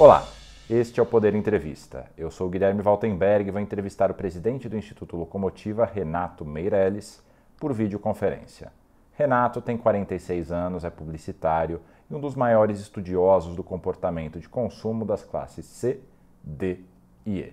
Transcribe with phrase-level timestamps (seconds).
[0.00, 0.28] Olá,
[0.70, 2.06] este é o Poder Entrevista.
[2.16, 7.20] Eu sou Guilherme Valtenberg e vou entrevistar o presidente do Instituto Locomotiva, Renato Meirelles,
[7.58, 8.72] por videoconferência.
[9.14, 15.04] Renato tem 46 anos, é publicitário e um dos maiores estudiosos do comportamento de consumo
[15.04, 16.00] das classes C,
[16.44, 16.78] D
[17.26, 17.52] e E.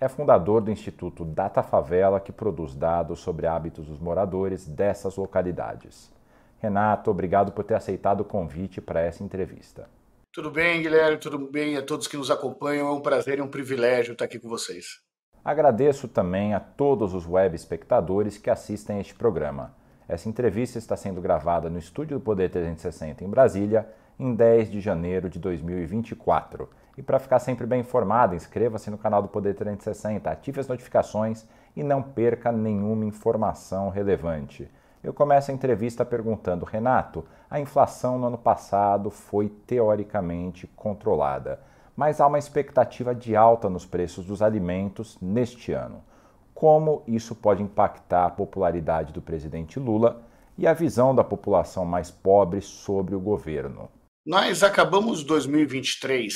[0.00, 6.12] É fundador do Instituto Data Favela, que produz dados sobre hábitos dos moradores dessas localidades.
[6.58, 9.88] Renato, obrigado por ter aceitado o convite para essa entrevista.
[10.36, 11.16] Tudo bem, Guilherme?
[11.16, 12.88] Tudo bem a todos que nos acompanham?
[12.88, 15.00] É um prazer e um privilégio estar aqui com vocês.
[15.42, 19.74] Agradeço também a todos os web espectadores que assistem este programa.
[20.06, 23.88] Essa entrevista está sendo gravada no estúdio do Poder 360 em Brasília,
[24.20, 26.68] em 10 de janeiro de 2024.
[26.98, 31.46] E para ficar sempre bem informado, inscreva-se no canal do Poder 360, ative as notificações
[31.74, 34.70] e não perca nenhuma informação relevante.
[35.06, 41.60] Eu começo a entrevista perguntando, Renato, a inflação no ano passado foi teoricamente controlada,
[41.94, 46.02] mas há uma expectativa de alta nos preços dos alimentos neste ano.
[46.52, 50.26] Como isso pode impactar a popularidade do presidente Lula
[50.58, 53.88] e a visão da população mais pobre sobre o governo?
[54.26, 56.34] Nós acabamos 2023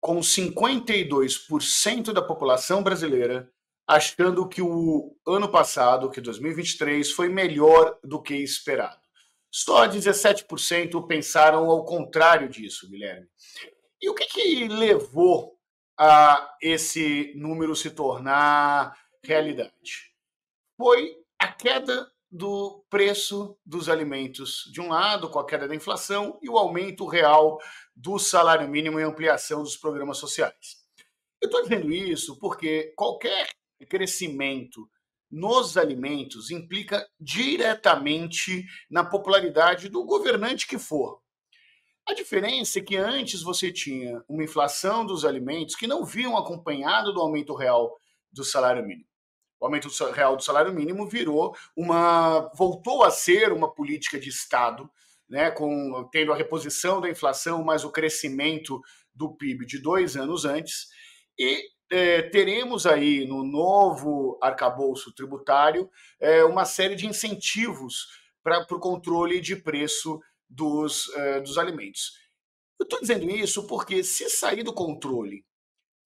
[0.00, 3.46] com 52% da população brasileira
[3.88, 9.00] achando que o ano passado, que 2023, foi melhor do que esperado.
[9.50, 13.26] Só 17% pensaram ao contrário disso, Guilherme.
[14.00, 15.58] E o que, que levou
[15.98, 18.94] a esse número se tornar
[19.24, 20.12] realidade?
[20.76, 26.38] Foi a queda do preço dos alimentos, de um lado, com a queda da inflação,
[26.42, 27.58] e o aumento real
[27.96, 30.86] do salário mínimo e ampliação dos programas sociais.
[31.40, 33.48] Eu estou dizendo isso porque qualquer
[33.86, 34.88] crescimento
[35.30, 41.20] nos alimentos implica diretamente na popularidade do governante que for.
[42.06, 47.12] A diferença é que antes você tinha uma inflação dos alimentos que não vinham acompanhado
[47.12, 47.94] do aumento real
[48.32, 49.06] do salário mínimo.
[49.60, 54.88] O aumento real do salário mínimo virou uma voltou a ser uma política de Estado,
[55.28, 58.80] né, com tendo a reposição da inflação mais o crescimento
[59.14, 60.86] do PIB de dois anos antes
[61.38, 65.90] e é, teremos aí no novo arcabouço tributário
[66.20, 68.06] é, uma série de incentivos
[68.42, 72.12] para o controle de preço dos, é, dos alimentos.
[72.78, 75.44] Eu estou dizendo isso porque, se sair do controle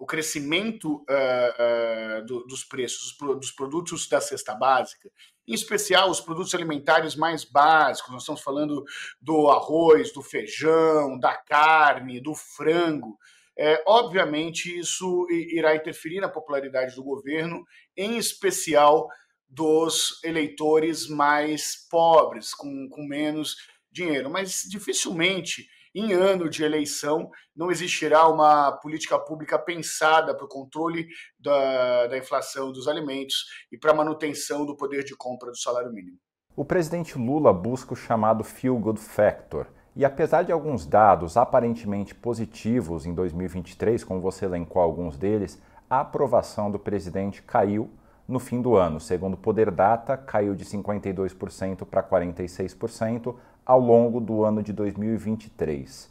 [0.02, 5.08] o crescimento é, é, do, dos preços dos produtos da cesta básica,
[5.46, 8.82] em especial os produtos alimentares mais básicos, nós estamos falando
[9.20, 13.16] do arroz, do feijão, da carne, do frango,
[13.58, 17.64] é, obviamente, isso irá interferir na popularidade do governo,
[17.96, 19.08] em especial
[19.48, 23.56] dos eleitores mais pobres, com, com menos
[23.90, 24.30] dinheiro.
[24.30, 31.06] Mas dificilmente, em ano de eleição, não existirá uma política pública pensada para o controle
[31.38, 35.92] da, da inflação dos alimentos e para a manutenção do poder de compra do salário
[35.92, 36.16] mínimo.
[36.56, 42.14] O presidente Lula busca o chamado Feel Good Factor e apesar de alguns dados aparentemente
[42.14, 47.90] positivos em 2023, como você elencou alguns deles, a aprovação do presidente caiu
[48.26, 48.98] no fim do ano.
[48.98, 53.34] Segundo o Poder Data, caiu de 52% para 46%
[53.66, 56.10] ao longo do ano de 2023.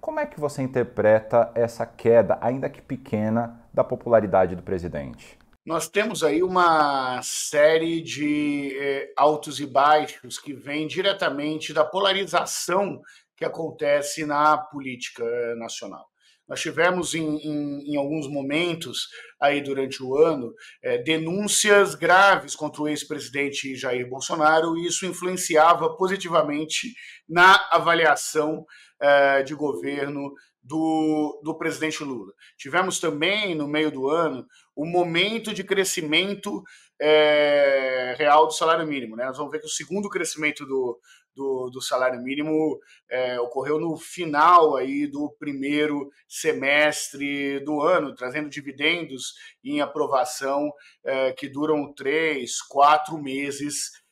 [0.00, 5.38] Como é que você interpreta essa queda, ainda que pequena, da popularidade do presidente?
[5.64, 13.00] Nós temos aí uma série de eh, altos e baixos que vem diretamente da polarização
[13.34, 15.24] que acontece na política
[15.56, 16.04] nacional.
[16.46, 19.08] Nós tivemos em, em, em, alguns momentos
[19.40, 25.96] aí durante o ano é, denúncias graves contra o ex-presidente Jair Bolsonaro e isso influenciava
[25.96, 26.92] positivamente
[27.26, 28.66] na avaliação
[29.00, 30.30] é, de governo
[30.62, 32.32] do, do presidente Lula.
[32.58, 36.62] Tivemos também, no meio do ano, o momento de crescimento
[37.00, 39.16] é, real do salário mínimo.
[39.16, 39.24] Né?
[39.26, 40.98] Nós vamos ver que o segundo crescimento do,
[41.34, 42.78] do, do salário mínimo
[43.10, 50.72] é, ocorreu no final aí do primeiro semestre do ano, trazendo dividendos em aprovação
[51.04, 54.02] é, que duram três, quatro meses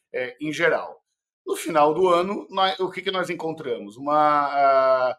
[0.41, 1.03] em geral.
[1.47, 3.97] No final do ano, nós, o que, que nós encontramos?
[3.97, 5.15] Uma, uh,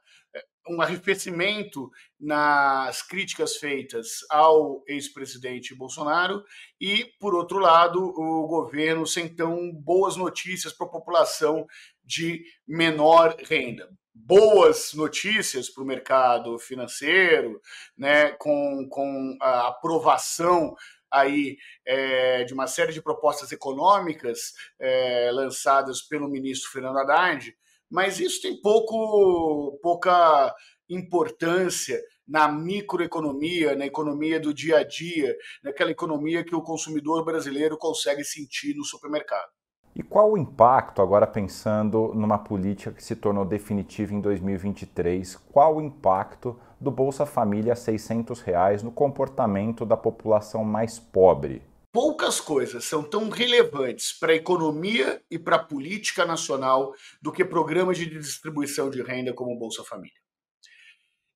[0.70, 6.44] um arrefecimento nas críticas feitas ao ex-presidente Bolsonaro
[6.80, 11.68] e, por outro lado, o governo sem tão boas notícias para a população
[12.04, 13.90] de menor renda.
[14.16, 17.60] Boas notícias para o mercado financeiro,
[17.98, 20.76] né, com, com a aprovação
[21.12, 27.56] aí é, de uma série de propostas econômicas é, lançadas pelo ministro Fernando Haddad,
[27.94, 30.52] mas isso tem pouco, pouca
[30.90, 37.78] importância na microeconomia, na economia do dia a dia, naquela economia que o consumidor brasileiro
[37.78, 39.52] consegue sentir no supermercado.
[39.96, 45.76] E qual o impacto, agora pensando numa política que se tornou definitiva em 2023, qual
[45.76, 51.62] o impacto do Bolsa Família a 600 reais no comportamento da população mais pobre?
[51.94, 56.92] Poucas coisas são tão relevantes para a economia e para a política nacional
[57.22, 60.20] do que programas de distribuição de renda como o Bolsa Família.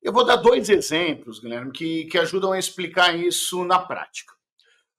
[0.02, 4.34] Eu vou dar dois exemplos, Guilherme, que, que ajudam a explicar isso na prática.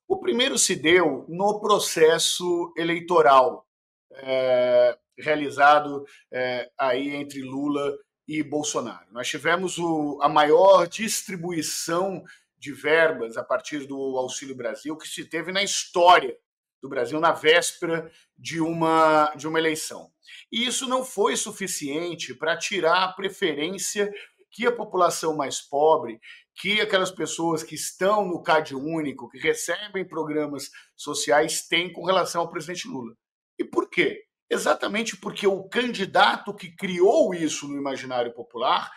[0.08, 3.68] O primeiro se deu no processo eleitoral
[4.14, 9.08] é, realizado é, aí entre Lula e Bolsonaro.
[9.12, 12.24] Nós tivemos o, a maior distribuição
[12.60, 16.38] de verbas a partir do Auxílio Brasil que se teve na história
[16.82, 20.12] do Brasil na véspera de uma, de uma eleição.
[20.52, 24.12] E isso não foi suficiente para tirar a preferência
[24.52, 26.20] que a população mais pobre,
[26.56, 32.42] que aquelas pessoas que estão no CAD único, que recebem programas sociais, têm com relação
[32.42, 33.14] ao presidente Lula.
[33.58, 34.24] E por quê?
[34.50, 38.92] Exatamente porque o candidato que criou isso no imaginário popular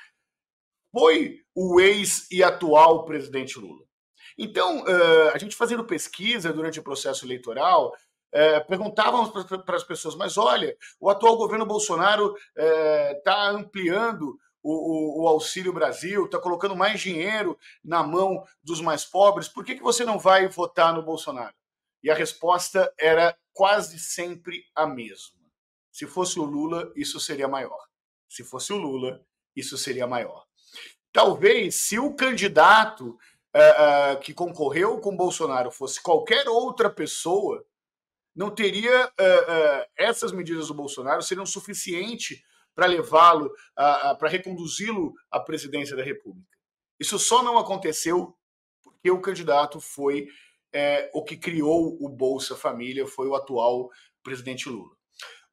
[0.93, 3.85] foi o ex e atual presidente Lula.
[4.39, 4.85] Então,
[5.33, 7.93] a gente fazendo pesquisa durante o processo eleitoral,
[8.67, 15.29] perguntávamos para as pessoas, mas olha, o atual governo Bolsonaro está ampliando o, o, o,
[15.29, 20.05] Auxílio Brasil, está colocando mais dinheiro na mão dos mais pobres, por que, que você
[20.05, 21.55] não vai votar no Bolsonaro?
[22.03, 25.41] E a resposta era quase sempre a mesma.
[25.91, 27.79] Se fosse o Lula, isso seria maior.
[28.29, 29.21] Se fosse o Lula,
[29.55, 30.45] isso seria maior.
[31.13, 33.19] Talvez, se o candidato
[33.55, 37.65] uh, uh, que concorreu com Bolsonaro fosse qualquer outra pessoa,
[38.35, 42.43] não teria uh, essas medidas do Bolsonaro seriam suficiente
[42.75, 43.53] para levá-lo,
[44.19, 46.57] para reconduzi-lo à presidência da República.
[46.99, 48.35] Isso só não aconteceu
[48.83, 50.27] porque o candidato foi
[51.13, 53.91] o que criou o Bolsa Família, foi o atual
[54.23, 54.97] presidente Lula.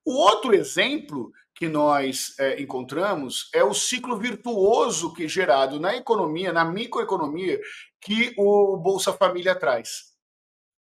[0.06, 1.30] O outro exemplo
[1.60, 7.60] que nós é, encontramos é o ciclo virtuoso que é gerado na economia, na microeconomia,
[8.00, 10.14] que o Bolsa Família traz.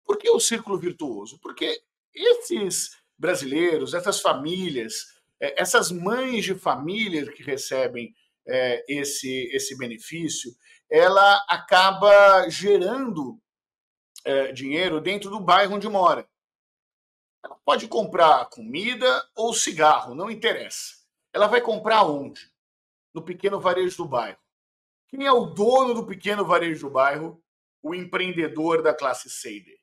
[0.03, 1.39] Por que o círculo virtuoso?
[1.43, 1.79] Porque
[2.11, 4.95] esses brasileiros, essas famílias,
[5.39, 8.11] é, essas mães de família que recebem
[8.47, 10.49] é, esse, esse benefício,
[10.89, 13.39] ela acaba gerando
[14.25, 16.27] é, dinheiro dentro do bairro onde mora.
[17.43, 20.95] Ela pode comprar comida ou cigarro, não interessa.
[21.33, 22.51] Ela vai comprar onde?
[23.13, 24.39] No pequeno varejo do bairro.
[25.09, 27.43] Quem é o dono do pequeno varejo do bairro?
[27.81, 29.79] O empreendedor da classe C e D.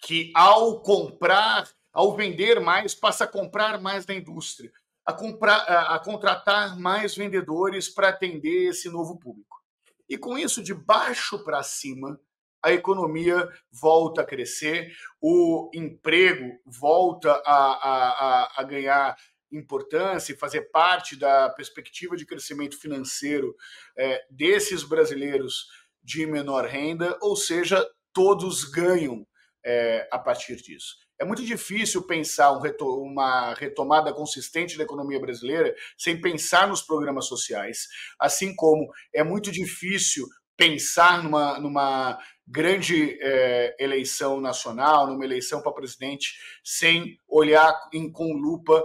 [0.00, 4.72] Que ao comprar, ao vender mais, passa a comprar mais da indústria
[5.06, 9.62] a, comprar, a, a contratar mais vendedores para atender esse novo público.
[10.08, 12.20] E com isso, de baixo para cima,
[12.66, 19.16] a economia volta a crescer, o emprego volta a, a, a, ganhar
[19.52, 23.54] importância e fazer parte da perspectiva de crescimento financeiro
[23.96, 25.68] é, desses brasileiros
[26.02, 29.24] de menor renda, ou seja, todos ganham
[29.64, 30.96] é, a partir disso.
[31.20, 32.60] É muito difícil pensar um
[33.00, 37.86] uma retomada consistente da economia brasileira sem pensar nos programas sociais,
[38.18, 45.72] assim como é muito difícil pensar numa, numa grande é, eleição nacional, numa eleição para
[45.72, 48.84] presidente, sem olhar em, com lupa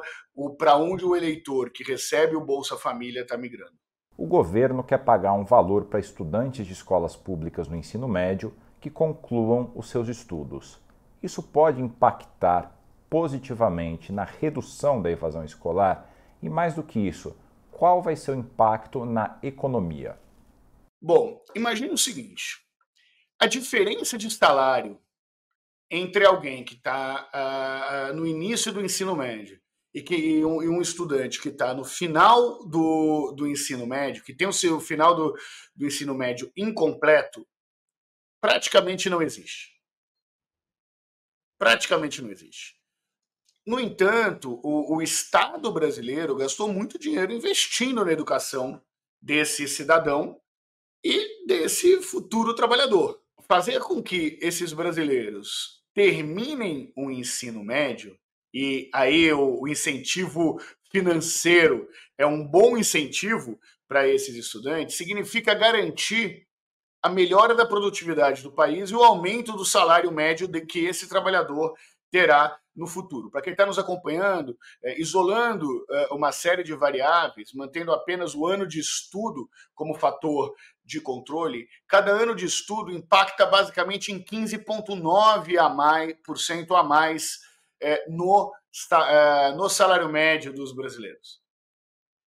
[0.58, 3.76] para onde o eleitor que recebe o Bolsa Família está migrando.
[4.18, 8.90] O governo quer pagar um valor para estudantes de escolas públicas no ensino médio que
[8.90, 10.80] concluam os seus estudos.
[11.22, 12.76] Isso pode impactar
[13.10, 16.10] positivamente na redução da evasão escolar?
[16.42, 17.38] E mais do que isso,
[17.70, 20.18] qual vai ser o impacto na economia?
[21.02, 22.60] Bom, imagine o seguinte:
[23.42, 25.02] a diferença de salário
[25.90, 29.60] entre alguém que está uh, ah, no início do ensino médio
[29.94, 34.24] e, que, e um, e um estudante que está no final do, do ensino médio,
[34.24, 35.38] que tem o seu final do,
[35.76, 37.46] do ensino médio incompleto,
[38.40, 39.72] praticamente não existe
[41.62, 42.76] praticamente não existe.
[43.64, 48.82] No entanto, o, o, Estado brasileiro gastou muito dinheiro investindo na educação
[49.22, 50.42] desse cidadão
[51.04, 53.21] e desse futuro trabalhador.
[53.48, 58.18] Fazer com que esses brasileiros terminem o ensino médio,
[58.54, 66.48] e aí o, incentivo financeiro é um bom incentivo para esses estudantes, significa garantir
[67.04, 71.10] a melhora da produtividade do país e o aumento do salário médio de que esse
[71.10, 71.74] trabalhador
[72.12, 73.30] terá no futuro.
[73.30, 78.48] Para quem está nos acompanhando, é, isolando é, uma série de variáveis, mantendo apenas o
[78.48, 85.58] ano de estudo como fator de controle, cada ano de estudo impacta basicamente em 15,9%
[85.58, 87.40] a mais, por cento a mais
[87.82, 88.54] é, no,
[89.56, 91.42] no salário médio dos brasileiros.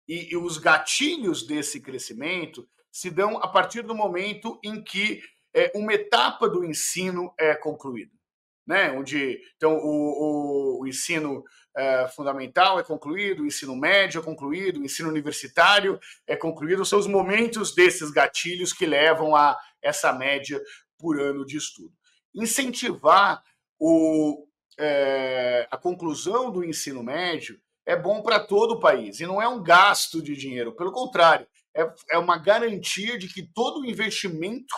[0.08, 5.22] E, e os gatilhos desse crescimento se dão a partir do momento em que
[5.54, 8.21] é, uma etapa do ensino é concluída
[8.66, 8.90] né?
[8.92, 11.42] onde então, o, o, o ensino
[11.76, 16.99] é, fundamental é concluído, o ensino médio é concluído, o ensino universitário é concluído, são
[16.99, 20.61] os momentos desses gatilhos que levam a essa média
[20.99, 21.92] por ano de estudo.
[22.35, 23.42] Incentivar
[23.78, 24.47] o,
[24.78, 29.49] é, a conclusão do ensino médio é bom para todo o país e não é
[29.49, 34.75] um gasto de dinheiro, pelo contrário, é, é uma garantia de que todo o investimento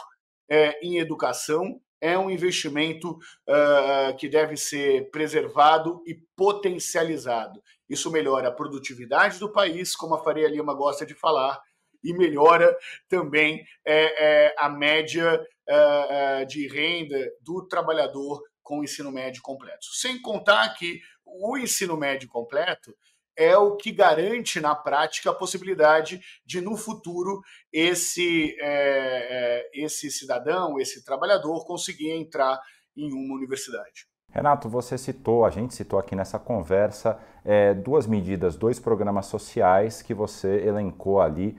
[0.49, 7.62] é, em educação é um investimento uh, que deve ser preservado e potencializado.
[7.88, 11.58] Isso melhora a produtividade do país, como a Faria Lima gosta de falar,
[12.02, 12.76] e melhora
[13.08, 19.87] também é, é, a média uh, de renda do trabalhador com o ensino médio completo.
[19.94, 22.94] Sem contar que o ensino médio completo
[23.37, 27.41] é o que garante na prática a possibilidade de no futuro
[27.73, 32.61] esse é, é, esse cidadão, esse trabalhador conseguir entrar
[32.97, 34.07] em uma universidade.
[34.31, 40.03] Renato, você citou, a gente citou aqui nessa conversa é, duas medidas, dois programas sociais
[40.03, 41.57] que você elencou ali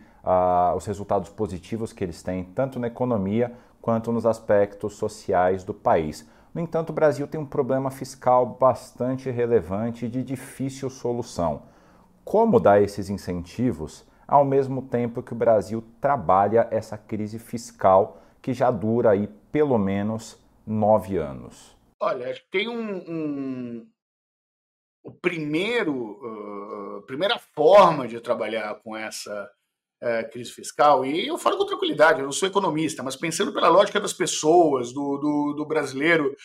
[0.75, 6.27] os resultados positivos que eles têm tanto na economia quanto nos aspectos sociais do país.
[6.55, 11.63] No entanto, o Brasil tem um problema fiscal bastante relevante e de difícil solução.
[12.23, 18.53] Como dar esses incentivos ao mesmo tempo que o Brasil trabalha essa crise fiscal que
[18.53, 21.75] já dura aí pelo menos nove anos?
[21.99, 23.87] Olha, tem um, um
[25.03, 29.51] o primeiro, uh, primeira forma de trabalhar com essa
[30.01, 33.69] uh, crise fiscal, e eu falo com tranquilidade, eu não sou economista, mas pensando pela
[33.69, 36.35] lógica das pessoas, do, do, do brasileiro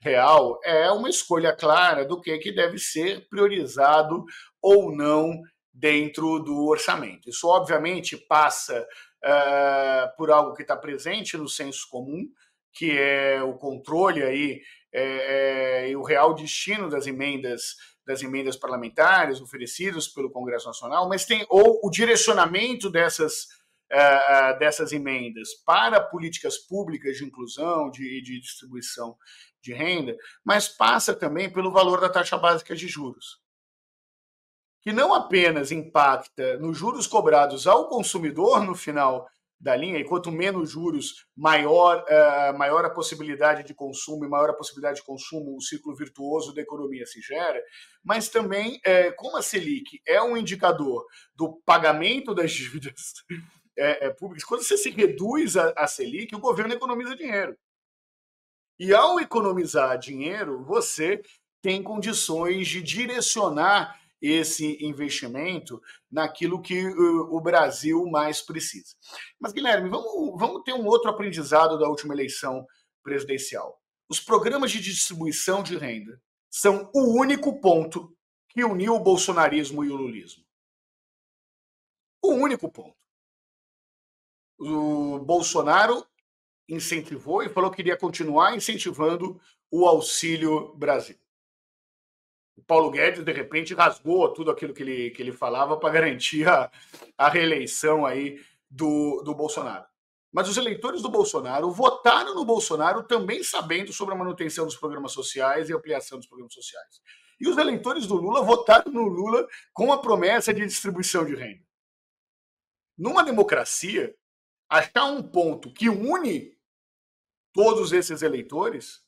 [0.00, 4.24] real, é uma escolha clara do que, que deve ser priorizado
[4.62, 5.40] ou não
[5.72, 7.28] dentro do orçamento.
[7.28, 8.86] Isso, obviamente, passa
[9.24, 12.28] uh, por algo que está presente no senso comum,
[12.72, 14.60] que é o controle aí
[14.92, 17.74] é, é, e o real destino das emendas
[18.08, 23.48] das emendas parlamentares oferecidas pelo Congresso Nacional, mas tem ou o direcionamento dessas
[23.92, 29.14] uh, dessas emendas para políticas públicas de inclusão, de, de distribuição
[29.60, 33.42] de renda, mas passa também pelo valor da taxa básica de juros,
[34.80, 39.28] que não apenas impacta nos juros cobrados ao consumidor no final
[39.60, 44.50] da linha, e quanto menos juros, maior, uh, maior a possibilidade de consumo e maior
[44.50, 47.60] a possibilidade de consumo, o ciclo virtuoso da economia se gera,
[48.04, 54.44] mas também, uh, como a Selic é um indicador do pagamento das dívidas uh, públicas,
[54.44, 57.56] quando você se reduz a, a Selic, o governo economiza dinheiro.
[58.78, 61.20] E ao economizar dinheiro, você
[61.60, 68.96] tem condições de direcionar esse investimento naquilo que o Brasil mais precisa.
[69.38, 72.66] Mas, Guilherme, vamos, vamos ter um outro aprendizado da última eleição
[73.02, 73.80] presidencial.
[74.08, 76.20] Os programas de distribuição de renda
[76.50, 78.16] são o único ponto
[78.48, 80.44] que uniu o bolsonarismo e o lulismo.
[82.22, 82.96] O único ponto.
[84.58, 86.04] O Bolsonaro
[86.68, 91.16] incentivou e falou que iria continuar incentivando o Auxílio Brasil.
[92.66, 96.70] Paulo Guedes, de repente, rasgou tudo aquilo que ele, que ele falava para garantir a,
[97.16, 99.86] a reeleição aí do, do Bolsonaro.
[100.32, 105.12] Mas os eleitores do Bolsonaro votaram no Bolsonaro também sabendo sobre a manutenção dos programas
[105.12, 107.00] sociais e ampliação dos programas sociais.
[107.40, 111.64] E os eleitores do Lula votaram no Lula com a promessa de distribuição de renda.
[112.96, 114.14] Numa democracia,
[114.68, 116.58] achar um ponto que une
[117.52, 119.02] todos esses eleitores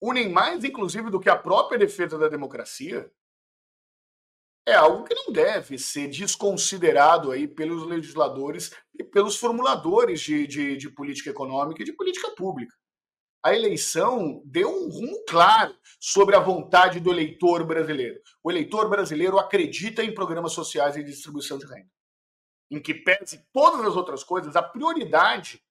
[0.00, 3.10] unem mais, inclusive, do que a própria defesa da democracia,
[4.66, 10.76] é algo que não deve ser desconsiderado aí pelos legisladores e pelos formuladores de, de,
[10.76, 12.76] de política econômica e de política pública.
[13.42, 18.20] A eleição deu um rumo claro sobre a vontade do eleitor brasileiro.
[18.42, 21.90] O eleitor brasileiro acredita em programas sociais e distribuição de renda,
[22.70, 25.64] em que pese todas as outras coisas, a prioridade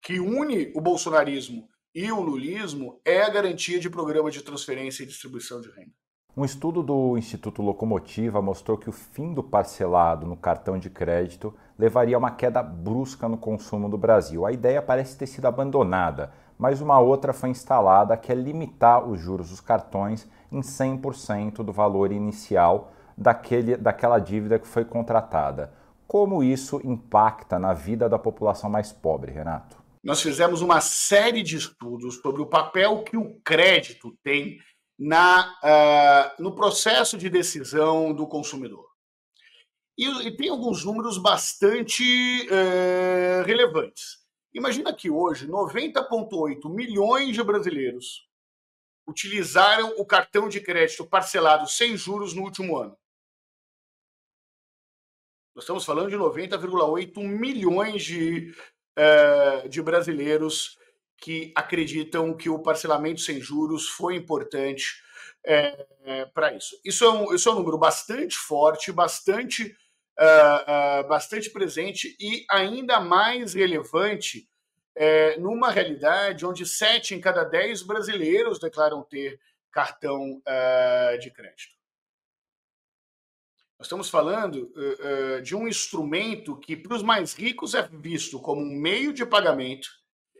[0.00, 5.06] que une o bolsonarismo e o lulismo é a garantia de programa de transferência e
[5.06, 5.92] distribuição de renda.
[6.34, 11.52] Um estudo do Instituto Locomotiva mostrou que o fim do parcelado no cartão de crédito
[11.78, 14.46] levaria a uma queda brusca no consumo do Brasil.
[14.46, 19.20] A ideia parece ter sido abandonada, mas uma outra foi instalada que é limitar os
[19.20, 25.74] juros dos cartões em 100% do valor inicial daquele, daquela dívida que foi contratada.
[26.08, 29.81] Como isso impacta na vida da população mais pobre, Renato?
[30.02, 34.58] Nós fizemos uma série de estudos sobre o papel que o crédito tem
[34.98, 38.90] na, uh, no processo de decisão do consumidor.
[39.96, 42.02] E, e tem alguns números bastante
[42.48, 44.22] uh, relevantes.
[44.52, 48.28] Imagina que hoje 90,8 milhões de brasileiros
[49.06, 52.96] utilizaram o cartão de crédito parcelado sem juros no último ano.
[55.54, 58.54] Nós estamos falando de 90,8 milhões de,
[58.98, 60.78] uh, de brasileiros
[61.18, 65.00] que acreditam que o parcelamento sem juros foi importante
[65.44, 66.78] é, para isso.
[66.84, 69.76] Isso é, um, isso é um número bastante forte, bastante,
[70.18, 74.48] uh, uh, bastante presente e ainda mais relevante
[74.94, 81.72] é, numa realidade onde sete em cada dez brasileiros declaram ter cartão uh, de crédito.
[83.82, 88.38] Nós estamos falando uh, uh, de um instrumento que, para os mais ricos, é visto
[88.38, 89.88] como um meio de pagamento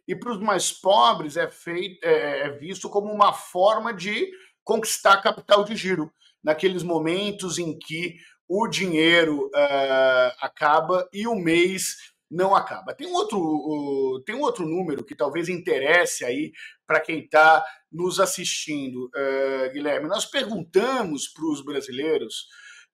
[0.06, 4.30] e para os mais pobres é, feito, é, é visto como uma forma de
[4.62, 6.08] conquistar capital de giro,
[6.40, 8.14] naqueles momentos em que
[8.48, 9.50] o dinheiro
[10.40, 11.96] acaba e o mês
[12.30, 12.94] não acaba.
[12.94, 16.52] Tem um outro, tem um outro número que talvez interesse aí
[16.86, 20.08] para quem está nos assistindo, uh, Guilherme.
[20.08, 22.46] Nós perguntamos para os brasileiros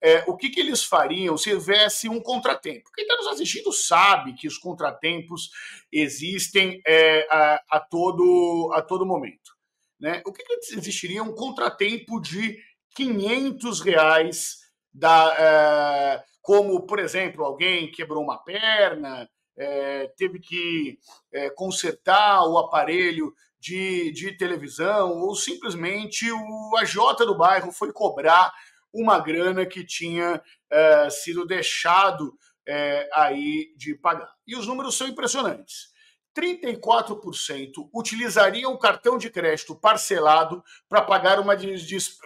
[0.02, 2.90] é, o que, que, eles fariam se houvesse um contratempo.
[2.94, 5.50] Quem está nos assistindo sabe que os contratempos
[5.92, 9.56] existem é, a, a, todo, a todo momento.
[10.00, 10.22] Né?
[10.24, 12.56] O que, que existiria um contratempo de
[12.94, 14.58] 500 reais
[14.92, 20.98] da, é, como, por exemplo, alguém quebrou uma perna, é, teve que
[21.32, 28.52] é, consertar o aparelho de, de televisão, ou simplesmente o AJ do bairro foi cobrar
[28.92, 34.30] uma grana que tinha é, sido deixado é, aí de pagar.
[34.46, 35.88] E os números são impressionantes.
[36.38, 41.54] 34% utilizariam o cartão de crédito parcelado para pagar uma,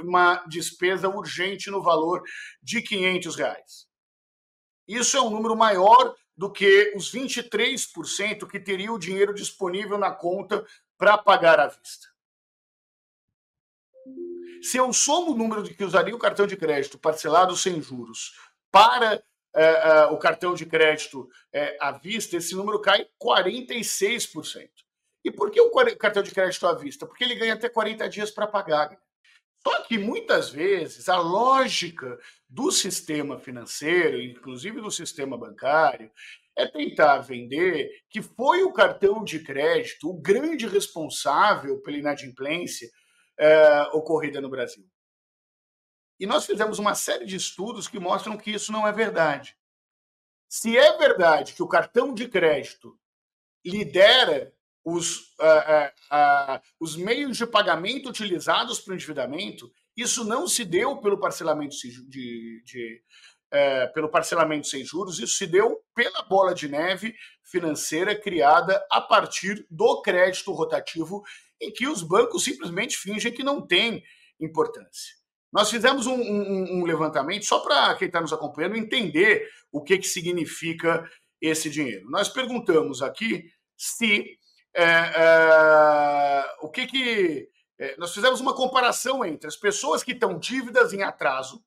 [0.00, 2.22] uma despesa urgente no valor
[2.62, 3.87] de 500 reais.
[4.87, 10.10] Isso é um número maior do que os 23% que teriam o dinheiro disponível na
[10.10, 10.64] conta
[10.98, 12.12] para pagar à vista.
[14.60, 18.32] Se eu somo o número de que usaria o cartão de crédito parcelado sem juros
[18.70, 19.22] para
[19.54, 24.68] é, é, o cartão de crédito é, à vista, esse número cai 46%.
[25.24, 27.06] E por que o cartão de crédito à vista?
[27.06, 28.98] Porque ele ganha até 40 dias para pagar.
[29.64, 36.10] Só que muitas vezes a lógica do sistema financeiro, inclusive do sistema bancário,
[36.56, 42.88] é tentar vender que foi o cartão de crédito o grande responsável pela inadimplência
[43.38, 44.88] é, ocorrida no Brasil.
[46.18, 49.56] E nós fizemos uma série de estudos que mostram que isso não é verdade.
[50.48, 52.98] Se é verdade que o cartão de crédito
[53.64, 60.64] lidera os, uh, uh, os meios de pagamento utilizados para o endividamento, isso não se
[60.64, 63.02] deu pelo parcelamento de, de
[63.92, 69.66] pelo parcelamento sem juros, isso se deu pela bola de neve financeira criada a partir
[69.70, 71.22] do crédito rotativo,
[71.60, 74.02] em que os bancos simplesmente fingem que não tem
[74.40, 75.14] importância.
[75.52, 79.98] Nós fizemos um, um, um levantamento só para quem está nos acompanhando entender o que,
[79.98, 81.06] que significa
[81.40, 82.08] esse dinheiro.
[82.08, 83.44] Nós perguntamos aqui
[83.76, 84.38] se
[84.74, 87.48] é, é, o que que.
[87.78, 91.62] É, nós fizemos uma comparação entre as pessoas que estão dívidas em atraso,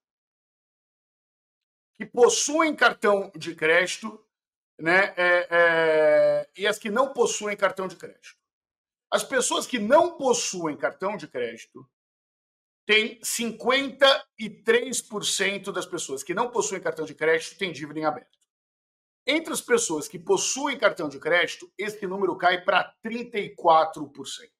[1.97, 4.23] que possuem cartão de crédito,
[4.77, 8.35] né, é, é, e as que não possuem cartão de crédito.
[9.09, 11.89] As pessoas que não possuem cartão de crédito
[12.85, 18.37] têm 53% das pessoas que não possuem cartão de crédito têm dívida em aberto.
[19.25, 24.51] Entre as pessoas que possuem cartão de crédito, esse número cai para 34%.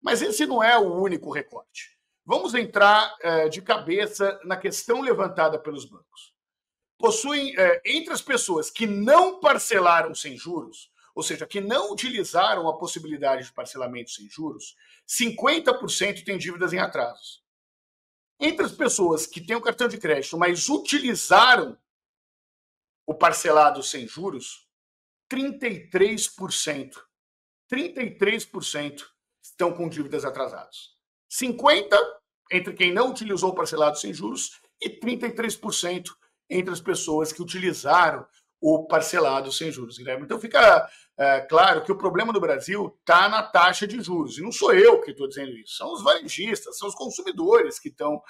[0.00, 1.96] Mas esse não é o único recorte.
[2.24, 6.35] Vamos entrar é, de cabeça na questão levantada pelos bancos.
[6.98, 12.68] Possuem, é, entre as pessoas que não parcelaram sem juros, ou seja, que não utilizaram
[12.68, 14.76] a possibilidade de parcelamento sem juros,
[15.08, 17.42] 50% têm dívidas em atrasos.
[18.38, 21.78] Entre as pessoas que têm o cartão de crédito, mas utilizaram
[23.06, 24.68] o parcelado sem juros,
[25.30, 27.02] 33%.
[27.72, 29.06] 33%
[29.42, 30.96] estão com dívidas atrasadas.
[31.30, 32.16] 50%
[32.52, 36.14] entre quem não utilizou o parcelado sem juros e 33%
[36.48, 38.26] entre as pessoas que utilizaram
[38.60, 40.24] o, parcelado sem juros, Guilherme.
[40.24, 44.38] Então fica é, claro que o problema do Brasil está na taxa de juros.
[44.38, 47.88] E não sou eu que estou dizendo isso, são os varejistas, são os consumidores que
[47.88, 48.20] estão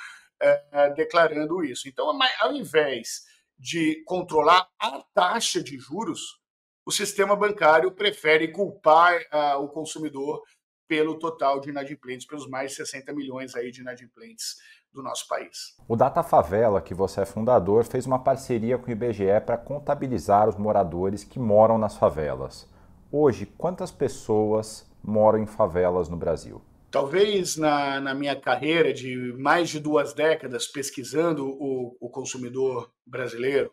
[0.41, 1.89] é, é, declarando isso.
[1.89, 3.25] Então, ao invés
[3.59, 6.39] de controlar a taxa de juros,
[6.85, 9.21] o sistema bancário prefere culpar
[9.59, 10.41] o consumidor
[10.87, 14.57] pelo total de inadimplentes, pelos mais de 60 milhões aí de inadimplentes
[14.97, 15.77] do nosso país.
[15.87, 20.49] O Data Favela, que você é fundador, fez uma parceria com o IBGE para contabilizar
[20.49, 22.69] os moradores que moram nas favelas.
[23.13, 26.61] Hoje, quantas pessoas moram em favelas no Brasil?
[26.91, 33.71] Talvez na, na minha carreira de mais de duas décadas pesquisando o, o consumidor brasileiro,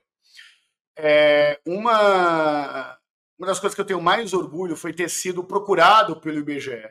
[0.98, 2.98] é, uma,
[3.40, 6.84] uma das coisas que eu tenho mais orgulho foi ter sido procurado pelo IBGE,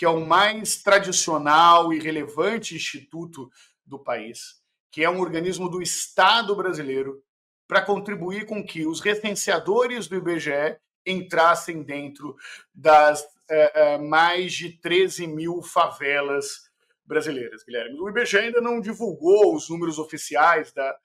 [0.00, 3.50] que é o mais tradicional e relevante instituto
[3.84, 4.58] do país,
[4.90, 7.22] que é um organismo do Estado brasileiro,
[7.68, 12.34] para contribuir com que os recenseadores do IBGE entrassem dentro
[12.74, 16.70] das é, é, mais de 13 mil favelas
[17.04, 18.00] brasileiras, Guilherme.
[18.00, 20.96] O IBGE ainda não divulgou os números oficiais da,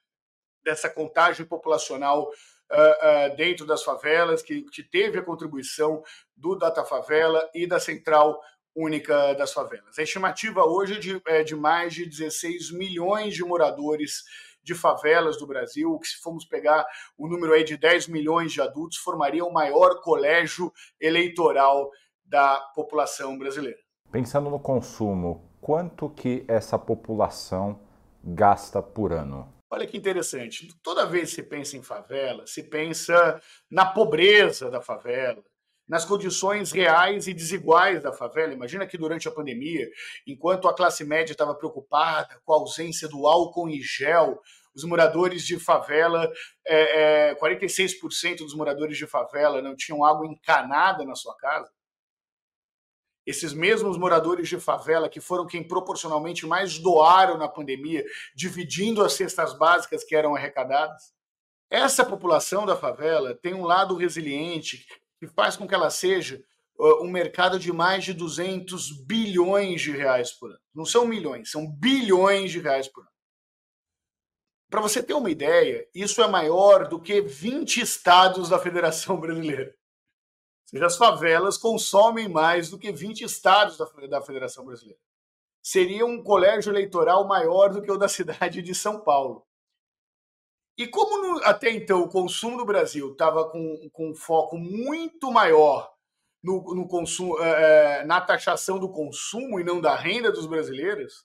[0.64, 2.30] dessa contagem populacional
[2.72, 6.02] uh, uh, dentro das favelas, que, que, teve a contribuição
[6.34, 8.40] do Data Favela e da Central
[8.76, 9.98] Única das Favelas.
[9.98, 14.22] A estimativa hoje é de, é de mais de 16 milhões de moradores
[14.62, 16.84] de favelas do Brasil, que se formos pegar
[17.16, 21.90] o número aí de 10 milhões de adultos, formaria o maior colégio eleitoral
[22.24, 23.78] da população brasileira.
[24.10, 27.80] Pensando no consumo, quanto que essa população
[28.22, 29.52] gasta por ano?
[29.70, 30.68] Olha que interessante.
[30.82, 35.42] Toda vez que se pensa em favela, se pensa na pobreza da favela,
[35.88, 38.52] nas condições reais e desiguais da favela.
[38.52, 39.88] Imagina que durante a pandemia,
[40.26, 44.40] enquanto a classe média estava preocupada com a ausência do álcool em gel,
[44.74, 46.30] os moradores de favela,
[46.66, 51.70] é, é, 46% dos moradores de favela não tinham água encanada na sua casa.
[53.24, 58.04] Esses mesmos moradores de favela, que foram quem proporcionalmente mais doaram na pandemia,
[58.36, 61.12] dividindo as cestas básicas que eram arrecadadas.
[61.68, 64.86] Essa população da favela tem um lado resiliente
[65.18, 66.42] que faz com que ela seja
[66.78, 70.60] um mercado de mais de 200 bilhões de reais por ano.
[70.74, 73.10] Não são milhões, são bilhões de reais por ano.
[74.68, 79.74] Para você ter uma ideia, isso é maior do que 20 estados da Federação Brasileira.
[80.64, 85.00] Ou seja, as favelas consomem mais do que 20 estados da Federação Brasileira.
[85.62, 89.46] Seria um colégio eleitoral maior do que o da cidade de São Paulo.
[90.78, 95.30] E como no, até então o consumo do Brasil estava com, com um foco muito
[95.30, 95.90] maior
[96.42, 101.24] no, no consumo, é, na taxação do consumo e não da renda dos brasileiros,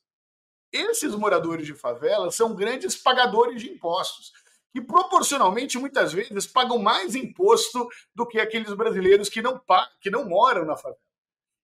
[0.72, 4.32] esses moradores de favela são grandes pagadores de impostos,
[4.72, 9.62] que proporcionalmente muitas vezes pagam mais imposto do que aqueles brasileiros que não,
[10.00, 10.98] que não moram na favela.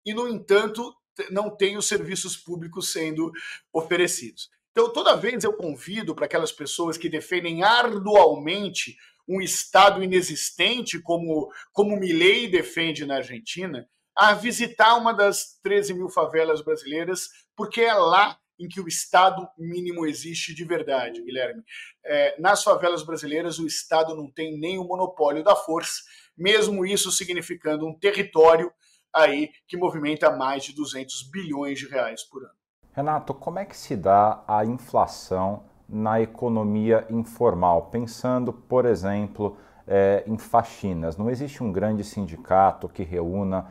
[0.05, 0.93] E, no entanto,
[1.31, 3.31] não têm os serviços públicos sendo
[3.71, 4.49] oferecidos.
[4.77, 8.95] Então, toda vez eu convido para aquelas pessoas que defendem arduamente
[9.27, 16.09] um Estado inexistente, como, como Milley defende na Argentina, a visitar uma das 13 mil
[16.09, 21.63] favelas brasileiras, porque é lá em que o Estado mínimo existe de verdade, Guilherme.
[22.05, 26.03] É, nas favelas brasileiras, o Estado não tem nem o monopólio da força,
[26.37, 28.71] mesmo isso significando um território
[29.11, 32.66] aí que movimenta mais de 200 bilhões de reais por ano.
[32.97, 37.91] Renato, como é que se dá a inflação na economia informal?
[37.91, 39.55] Pensando, por exemplo,
[39.87, 41.15] é, em faxinas.
[41.15, 43.67] Não existe um grande sindicato que reúna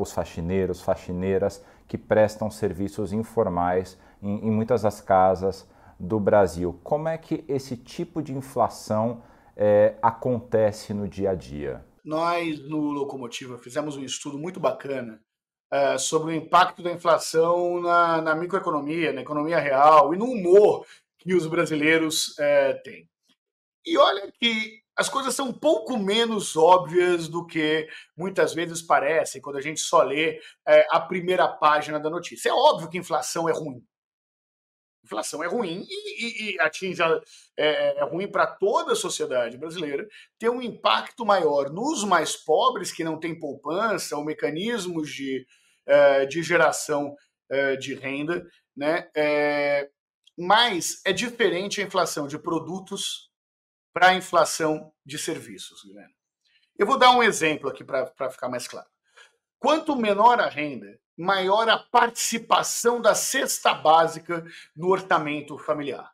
[0.00, 5.68] os faxineiros, faxineiras que prestam serviços informais em, em, muitas das casas
[6.00, 6.80] do Brasil.
[6.82, 9.20] Como é que esse tipo de inflação
[9.54, 11.84] é, acontece no dia a dia?
[12.02, 15.20] Nós, no Locomotiva, fizemos um estudo muito bacana
[15.70, 20.86] é, sobre o impacto da inflação na, na, microeconomia, na economia real e no humor
[21.18, 23.08] que os brasileiros é, têm.
[23.84, 29.40] E olha que as coisas são um pouco menos óbvias do que muitas vezes parecem
[29.40, 32.48] quando a gente só lê é, a primeira página da notícia.
[32.48, 33.80] É óbvio que inflação é ruim.
[35.04, 37.20] Inflação é ruim e, e, e atinge a,
[37.56, 40.06] é, é ruim para toda a sociedade brasileira.
[40.38, 45.46] Tem um impacto maior nos mais pobres que não têm poupança ou mecanismos de,
[45.86, 47.16] é, de geração
[47.48, 49.08] é, de renda, né?
[49.14, 49.88] É,
[50.36, 53.28] mas é diferente a inflação de produtos
[53.92, 55.80] para a inflação de serviços.
[56.78, 58.86] Eu vou dar um exemplo aqui para ficar mais claro.
[59.58, 66.12] Quanto menor a renda, maior a participação da cesta básica no orçamento familiar.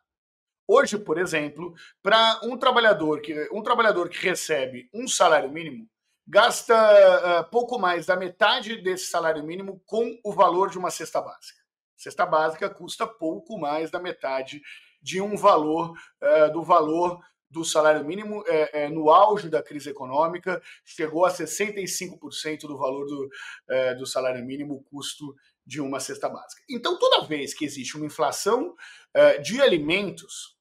[0.67, 5.87] Hoje, por exemplo, para um trabalhador que um trabalhador que recebe um salário mínimo
[6.27, 11.21] gasta uh, pouco mais da metade desse salário mínimo com o valor de uma cesta
[11.21, 11.61] básica.
[11.95, 14.59] Cesta básica custa pouco mais da metade
[14.99, 19.89] de um valor uh, do valor do salário mínimo é, é, no auge da crise
[19.89, 23.29] econômica, chegou a 65% do valor do,
[23.69, 26.61] é, do salário mínimo, o custo de uma cesta básica.
[26.69, 28.75] Então, toda vez que existe uma inflação
[29.13, 30.55] é, de alimentos,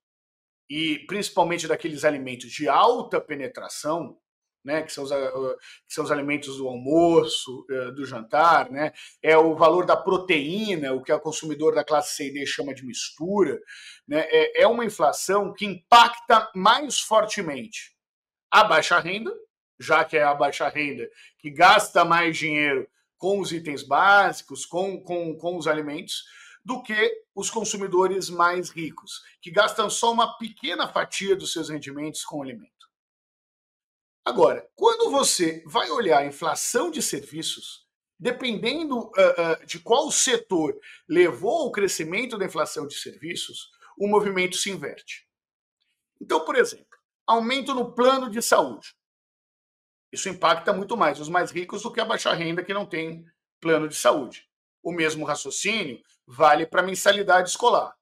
[0.68, 4.18] e principalmente daqueles alimentos de alta penetração,
[4.64, 9.36] né, que, são os, que são os alimentos do almoço, é, do jantar, né, é
[9.36, 12.84] o valor da proteína, o que o consumidor da classe C e D chama de
[12.84, 13.60] mistura,
[14.08, 17.94] né, é, é uma inflação que impacta mais fortemente
[18.50, 19.32] a baixa renda,
[19.78, 25.00] já que é a baixa renda que gasta mais dinheiro com os itens básicos, com,
[25.02, 26.24] com, com os alimentos,
[26.64, 32.24] do que os consumidores mais ricos, que gastam só uma pequena fatia dos seus rendimentos
[32.24, 32.73] com alimento.
[34.24, 37.86] Agora, quando você vai olhar a inflação de serviços,
[38.18, 40.74] dependendo uh, uh, de qual setor
[41.06, 45.28] levou ao crescimento da inflação de serviços, o movimento se inverte.
[46.20, 46.86] Então, por exemplo,
[47.26, 48.94] aumento no plano de saúde.
[50.10, 53.26] Isso impacta muito mais os mais ricos do que a baixa renda que não tem
[53.60, 54.48] plano de saúde.
[54.82, 57.94] O mesmo raciocínio vale para a mensalidade escolar.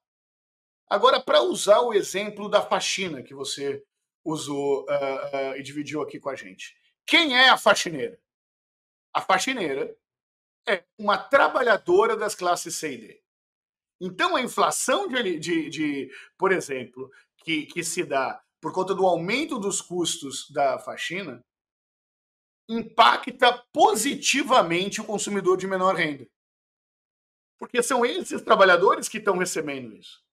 [0.89, 3.83] Agora, para usar o exemplo da faxina que você
[4.23, 6.75] usou uh, uh, e dividiu aqui com a gente.
[7.05, 8.19] Quem é a faxineira?
[9.13, 9.95] A faxineira
[10.67, 13.23] é uma trabalhadora das classes C e D.
[14.01, 19.05] Então, a inflação de, de, de por exemplo, que, que se dá por conta do
[19.05, 21.43] aumento dos custos da faxina,
[22.69, 26.25] impacta positivamente o consumidor de menor renda.
[27.59, 30.23] Porque são esses trabalhadores que estão recebendo isso.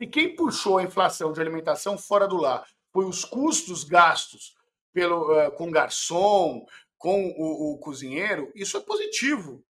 [0.00, 4.56] E quem puxou a inflação de alimentação fora do lar foi os custos gastos
[4.92, 9.64] pelo, uh, com garçom, com o, o cozinheiro, isso é positivo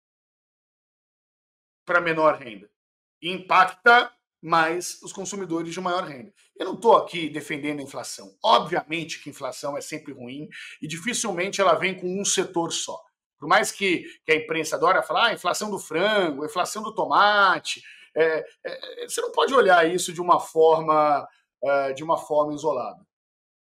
[1.84, 2.70] para menor renda.
[3.20, 4.10] Impacta
[4.40, 6.32] mais os consumidores de maior renda.
[6.56, 8.34] Eu não estou aqui defendendo a inflação.
[8.42, 10.48] Obviamente que inflação é sempre ruim
[10.80, 12.98] e dificilmente ela vem com um setor só.
[13.38, 17.82] Por mais que, que a imprensa adora falar, ah, inflação do frango, inflação do tomate,
[18.16, 21.28] é, é, você não pode olhar isso de uma forma,
[21.62, 23.06] uh, de uma forma isolada.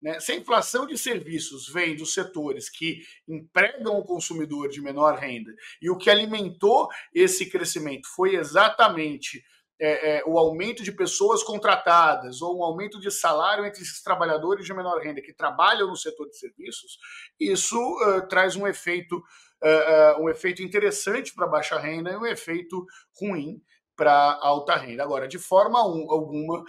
[0.08, 0.22] Né?
[0.22, 5.54] Se a inflação de serviços vem dos setores que empregam o consumidor de menor renda
[5.82, 9.44] e o que alimentou esse crescimento foi exatamente
[9.78, 14.66] é, é, o aumento de pessoas contratadas ou um aumento de salário entre esses trabalhadores
[14.66, 16.98] de menor renda que trabalham no setor de serviços,
[17.38, 22.26] isso uh, traz um efeito, uh, uh, um efeito interessante para baixa renda e um
[22.26, 22.86] efeito
[23.20, 23.62] ruim
[23.94, 25.04] para alta renda.
[25.04, 26.64] Agora, de forma alguma,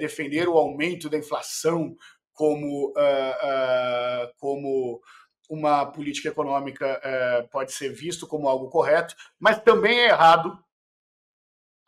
[0.00, 1.94] defender o aumento da inflação
[2.36, 5.00] como, uh, uh, como
[5.48, 10.56] uma política econômica uh, pode ser visto como algo correto, mas também é errado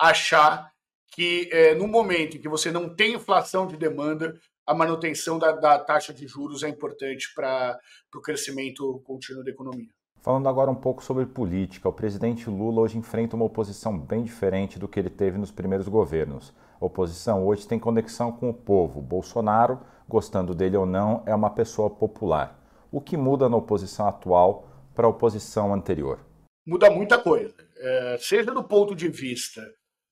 [0.01, 0.73] achar
[1.11, 5.77] que no momento em que você não tem inflação de demanda, a manutenção da, da
[5.77, 7.77] taxa de juros é importante para
[8.15, 9.89] o crescimento contínuo da economia.
[10.21, 14.79] Falando agora um pouco sobre política, o presidente Lula hoje enfrenta uma oposição bem diferente
[14.79, 16.55] do que ele teve nos primeiros governos.
[16.81, 19.01] A oposição hoje tem conexão com o povo.
[19.01, 22.59] Bolsonaro gostando dele ou não, é uma pessoa popular.
[22.91, 26.19] O que muda na oposição atual para a oposição anterior?
[26.67, 29.63] Muda muita coisa, é, seja do ponto de vista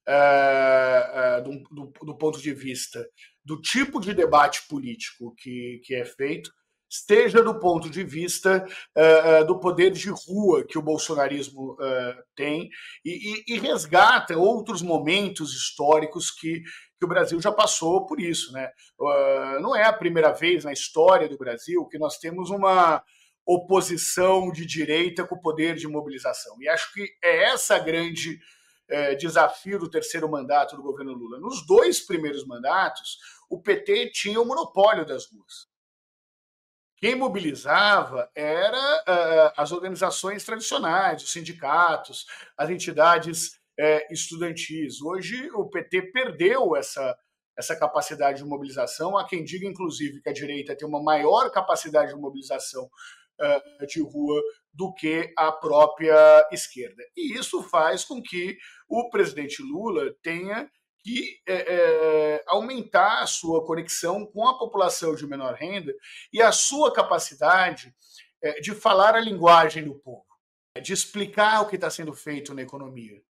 [0.09, 3.05] é, é, do, do, do, ponto de vista
[3.45, 6.51] do tipo de debate político que, que é feito,
[6.89, 12.69] esteja do ponto de vista uh, do poder de rua que o bolsonarismo uh, tem
[13.05, 16.63] e, e, e, resgata outros momentos históricos que,
[16.99, 18.53] que o Brasil já passou por isso.
[18.53, 18.71] Né?
[18.99, 23.03] Uh, não é a primeira vez na história do Brasil que nós temos uma
[23.45, 26.57] oposição de direita com poder de mobilização.
[26.61, 28.41] E acho que é essa grande
[29.19, 31.41] desafio do terceiro mandato do governo Lula.
[31.41, 33.19] Nos dois primeiros mandatos,
[33.51, 35.66] o PT tinha o monopólio das ruas.
[36.99, 42.25] Quem mobilizava era uh, as organizações tradicionais, os sindicatos,
[42.57, 45.03] as entidades uh, estudantis.
[45.03, 47.15] Hoje o PT perdeu essa,
[47.57, 49.17] essa capacidade de mobilização.
[49.17, 54.01] Há quem diga, inclusive, que a direita tem uma maior capacidade de mobilização uh, de
[54.01, 54.41] rua
[54.73, 57.03] do que a própria esquerda.
[57.15, 58.57] E isso faz com que
[58.89, 60.71] o presidente Lula tenha
[61.07, 65.95] que é, é, aumentar a sua conexão com a população de menor renda
[66.33, 67.95] e a sua capacidade
[68.43, 70.27] é, de falar a linguagem do povo,
[70.83, 73.23] de explicar o que está sendo feito na economia.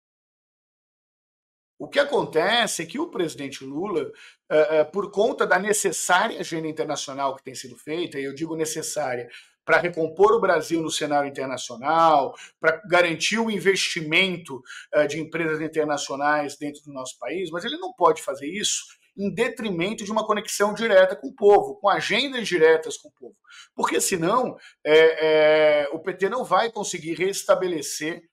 [1.77, 4.09] O que acontece é que o presidente Lula,
[4.49, 8.55] eh, eh, por conta da necessária agenda internacional que tem sido feita, e eu digo
[8.55, 9.29] necessária,
[9.65, 14.61] para recompor o Brasil no cenário internacional, para garantir o investimento
[14.93, 18.85] eh, de empresas internacionais dentro do nosso país, mas ele não pode fazer isso
[19.17, 23.35] em detrimento de uma conexão direta com o povo, com agendas diretas com o povo.
[23.73, 28.23] Porque senão é, é, o PT não vai conseguir restabelecer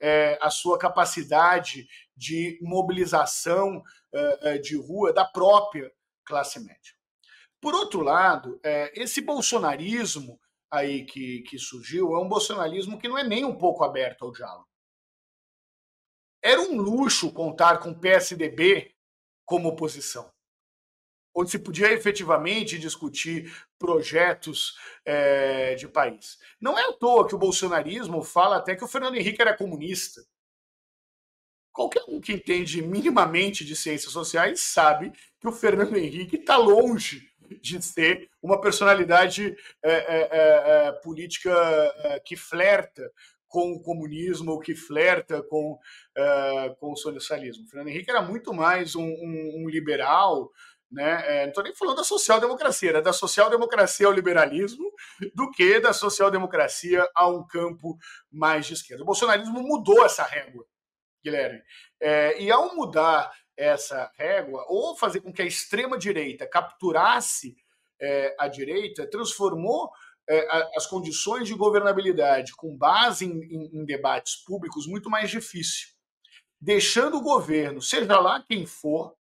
[0.00, 3.82] é, a sua capacidade de mobilização
[4.62, 5.90] de rua da própria
[6.24, 6.94] classe média.
[7.60, 8.60] Por outro lado,
[8.94, 10.38] esse bolsonarismo
[10.74, 14.32] aí que, que surgiu é um bolsonarismo que não é nem um pouco aberto ao
[14.32, 14.68] diálogo.
[16.42, 18.94] Era um luxo contar com o PSDB
[19.46, 20.30] como oposição,
[21.34, 26.38] onde se podia efetivamente discutir projetos é, de país.
[26.60, 30.22] Não é à toa que o bolsonarismo fala até que o Fernando Henrique era comunista.
[31.72, 37.33] Qualquer um que entende minimamente de ciências sociais sabe que o Fernando Henrique está longe
[37.60, 43.10] de ser uma personalidade é, é, é, é política é, que flerta
[43.48, 45.78] com o comunismo ou que flerta com,
[46.80, 47.68] com o socialismo.
[47.68, 50.50] Fernando Henrique era muito mais um, um, um liberal,
[50.90, 51.42] né?
[51.42, 54.90] Não estou nem falando da social-democracia, era da social-democracia ao liberalismo
[55.36, 57.96] do que da social-democracia a um campo
[58.28, 59.04] mais de esquerda.
[59.04, 60.64] O bolsonarismo mudou essa régua,
[61.22, 61.62] Guilherme.
[62.00, 67.56] É, e ao mudar essa régua, ou fazer com que a extrema-direita capturasse
[68.00, 69.90] é, a direita, transformou
[70.28, 75.88] é, as condições de governabilidade com base em, em, em, debates públicos muito mais difícil,
[76.60, 79.14] deixando o governo, seja lá quem for,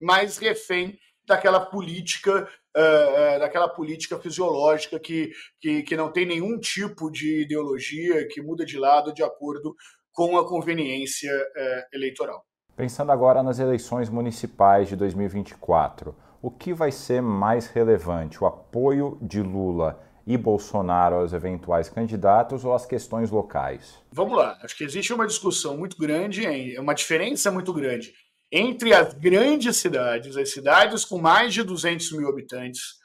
[0.00, 7.10] mais refém daquela política uh, daquela política fisiológica que, que, que não tem nenhum tipo
[7.10, 9.74] de ideologia, que muda de lado de acordo
[10.12, 12.44] com a conveniência uh, eleitoral.
[12.76, 18.42] Pensando agora nas eleições municipais de 2024, o que vai ser mais relevante?
[18.42, 23.94] O apoio de Lula e Bolsonaro aos eventuais candidatos ou as questões locais?
[24.10, 24.58] Vamos lá.
[24.60, 28.12] Acho que existe uma discussão muito grande, uma diferença muito grande
[28.50, 32.98] entre as grandes cidades, as cidades com mais de 200 mil habitantes,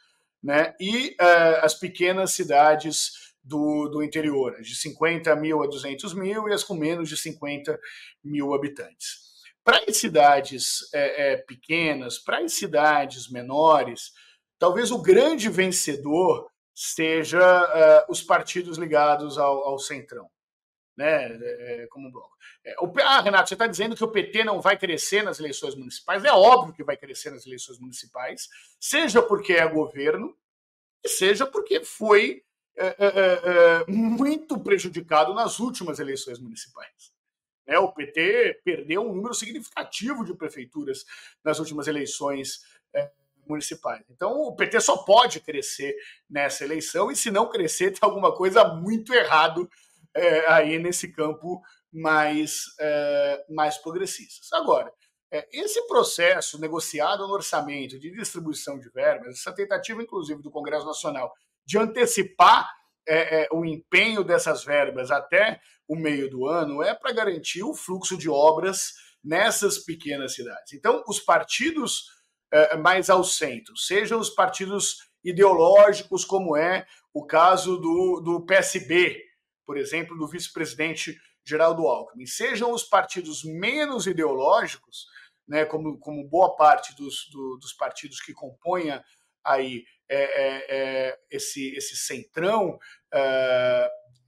[0.43, 6.47] né, e uh, as pequenas cidades do, do interior, de 50 mil a 200 mil
[6.47, 7.79] e as com menos de 50
[8.23, 9.28] mil habitantes.
[9.63, 14.11] Para as cidades é, é, pequenas, para as cidades menores,
[14.57, 17.39] talvez o grande vencedor seja
[18.07, 20.29] uh, os partidos ligados ao, ao centrão,
[20.95, 22.35] né, é, como bloco.
[22.63, 25.75] É, o, ah, Renato, você está dizendo que o PT não vai crescer nas eleições
[25.75, 26.23] municipais?
[26.23, 28.47] É óbvio que vai crescer nas eleições municipais,
[28.79, 30.33] seja porque é governo,
[31.05, 32.43] seja porque foi
[32.77, 37.11] é, é, é, muito prejudicado nas últimas eleições municipais.
[37.69, 41.05] Né, o PT perdeu um número significativo de prefeituras
[41.43, 42.61] nas últimas eleições
[43.47, 44.03] municipais.
[44.09, 45.95] Então, o PT só pode crescer
[46.29, 49.67] nessa eleição, e se não crescer, tem alguma coisa muito errado
[50.13, 54.51] é, aí nesse campo mais, é, mais progressistas.
[54.53, 54.93] Agora,
[55.31, 60.85] é, esse processo negociado no orçamento de distribuição de verbas, essa tentativa, inclusive, do Congresso
[60.85, 61.33] Nacional
[61.65, 62.69] de antecipar
[63.07, 67.73] é, é, o empenho dessas verbas até o meio do ano, é para garantir o
[67.73, 70.73] fluxo de obras nessas pequenas cidades.
[70.73, 72.05] Então, os partidos
[72.51, 79.19] é, mais ao centro, sejam os partidos ideológicos, como é o caso do, do PSB,
[79.65, 85.07] por exemplo, do vice-presidente Geraldo Alckmin, sejam os partidos menos ideológicos,
[85.47, 88.91] né, como, como boa parte dos, do, dos partidos que compõem
[89.43, 92.77] aí é, é, é, esse, esse centrão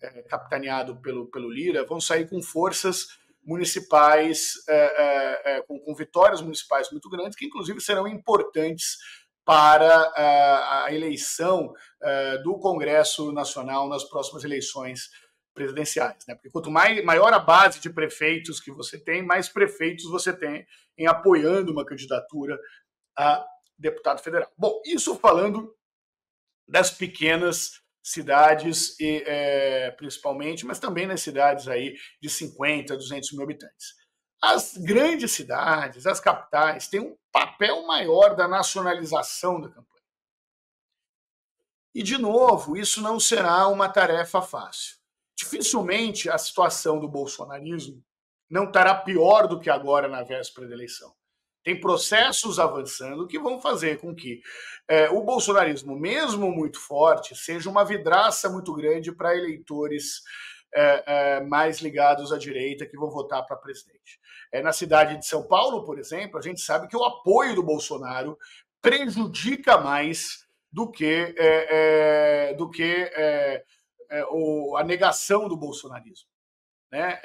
[0.02, 5.80] é, é, capitaneado pelo, pelo Lira, vão sair com forças municipais, é, é, é, com,
[5.80, 8.98] com, vitórias municipais muito grandes, que inclusive serão importantes
[9.44, 15.10] para a, a eleição é, do Congresso Nacional nas próximas eleições
[15.54, 16.24] presidenciais.
[16.28, 16.36] Né?
[16.36, 20.66] Porque quanto mais, maior a base de prefeitos que você tem, mais prefeitos você tem
[20.98, 22.60] em apoiando uma candidatura
[23.18, 23.46] a
[23.78, 24.52] deputado federal.
[24.58, 25.76] Bom, isso falando
[26.68, 33.44] das pequenas cidades, e, é, principalmente, mas também nas cidades aí de 50, 200 mil
[33.44, 33.94] habitantes.
[34.42, 39.86] As grandes cidades, as capitais, têm um papel maior da nacionalização da campanha.
[41.94, 44.98] E, de novo, isso não será uma tarefa fácil.
[45.38, 48.04] Dificilmente a situação do bolsonarismo
[48.50, 51.14] não estará pior do que agora na véspera da eleição.
[51.64, 54.42] Tem processos avançando que vão fazer com que
[54.88, 60.22] é, o bolsonarismo, mesmo muito forte, seja uma vidraça muito grande para eleitores
[60.74, 64.20] é, é, mais ligados à direita que vão votar para presidente.
[64.52, 67.64] É, na cidade de São Paulo, por exemplo, a gente sabe que o apoio do
[67.64, 68.38] Bolsonaro
[68.82, 72.84] prejudica mais do que, é, é do que
[73.14, 73.66] é,
[74.30, 76.30] o, a negação do bolsonarismo.
[76.90, 77.22] Né?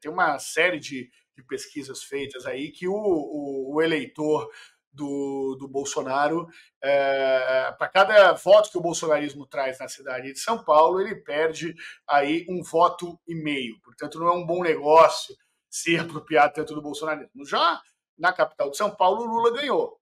[0.00, 4.50] tem uma série de, de, pesquisas feitas aí que o, o, o eleitor
[4.92, 6.48] do, do Bolsonaro,
[6.82, 11.74] é, para cada voto que o bolsonarismo traz na cidade de São Paulo, ele perde
[12.08, 13.80] aí um voto e meio.
[13.82, 15.34] Portanto, não é um bom negócio
[15.70, 17.46] se apropriar tanto do bolsonarismo.
[17.46, 17.80] Já
[18.18, 19.98] na capital de São Paulo, Lula ganhou.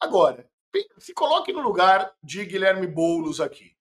[0.00, 0.48] Agora,
[0.98, 3.74] se coloque no lugar de Guilherme Boulos aqui.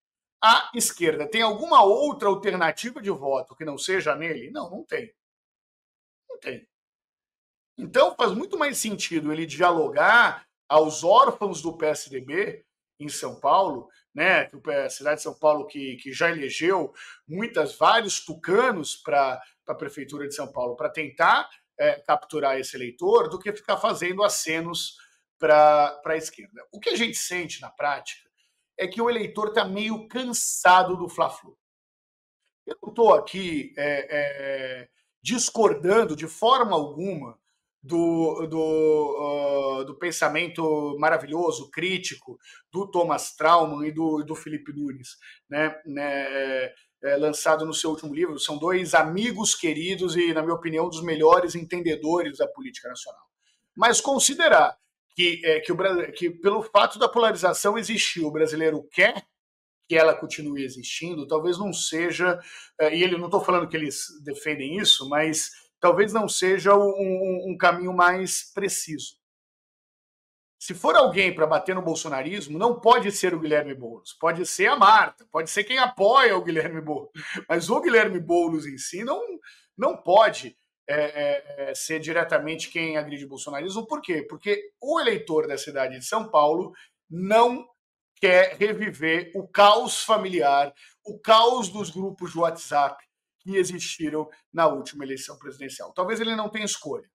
[0.43, 4.51] A esquerda tem alguma outra alternativa de voto que não seja nele?
[4.51, 5.13] Não, não tem.
[6.29, 6.67] Não tem.
[7.77, 12.65] Então faz muito mais sentido ele dialogar aos órfãos do PSDB
[12.99, 14.49] em São Paulo, né,
[14.85, 16.93] a cidade de São Paulo que, que já elegeu
[17.27, 21.49] muitas vários tucanos para a prefeitura de São Paulo para tentar
[21.79, 24.97] é, capturar esse eleitor, do que ficar fazendo acenos
[25.39, 26.65] para a esquerda.
[26.71, 28.29] O que a gente sente na prática
[28.77, 31.57] é que o eleitor está meio cansado do Fla-Flu.
[32.65, 34.89] Eu não estou aqui é, é,
[35.21, 37.37] discordando de forma alguma
[37.83, 42.39] do, do, uh, do pensamento maravilhoso, crítico,
[42.71, 45.17] do Thomas Trauman e do, do Felipe Nunes,
[45.49, 46.73] né, né é,
[47.03, 48.39] é, lançado no seu último livro.
[48.39, 53.23] São dois amigos queridos e, na minha opinião, dos melhores entendedores da política nacional.
[53.75, 54.77] Mas considerar
[55.13, 55.77] que, é, que, o,
[56.13, 59.25] que pelo fato da polarização existir, o brasileiro quer
[59.89, 62.39] que ela continue existindo, talvez não seja,
[62.79, 65.51] é, e ele não estou falando que eles defendem isso, mas
[65.83, 69.17] talvez não seja um, um caminho mais preciso.
[70.57, 74.67] Se for alguém para bater no bolsonarismo, não pode ser o Guilherme Boulos, pode ser
[74.67, 77.11] a Marta, pode ser quem apoia o Guilherme Boulos,
[77.49, 79.21] mas o Guilherme Boulos em si não,
[79.77, 80.55] não pode
[80.87, 83.85] é, é, é ser diretamente quem agride o bolsonarismo.
[83.85, 84.21] Por quê?
[84.21, 86.71] Porque o eleitor da cidade de São Paulo
[87.09, 87.67] não
[88.21, 90.73] quer reviver o caos familiar,
[91.05, 93.03] o caos dos grupos de WhatsApp,
[93.43, 95.93] que existiram na última eleição presidencial.
[95.93, 97.07] Talvez ele não tenha escolha.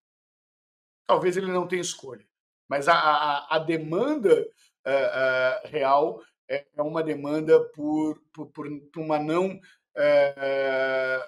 [1.06, 2.24] Talvez ele não tenha escolha.
[2.68, 4.46] Mas a, a, a demanda
[4.86, 11.22] uh, uh, real é, é, uma demanda por, por, por uma não, uh,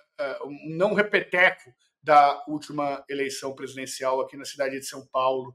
[0.46, 5.54] um não repeteco da última eleição presidencial aqui na cidade de São Paulo,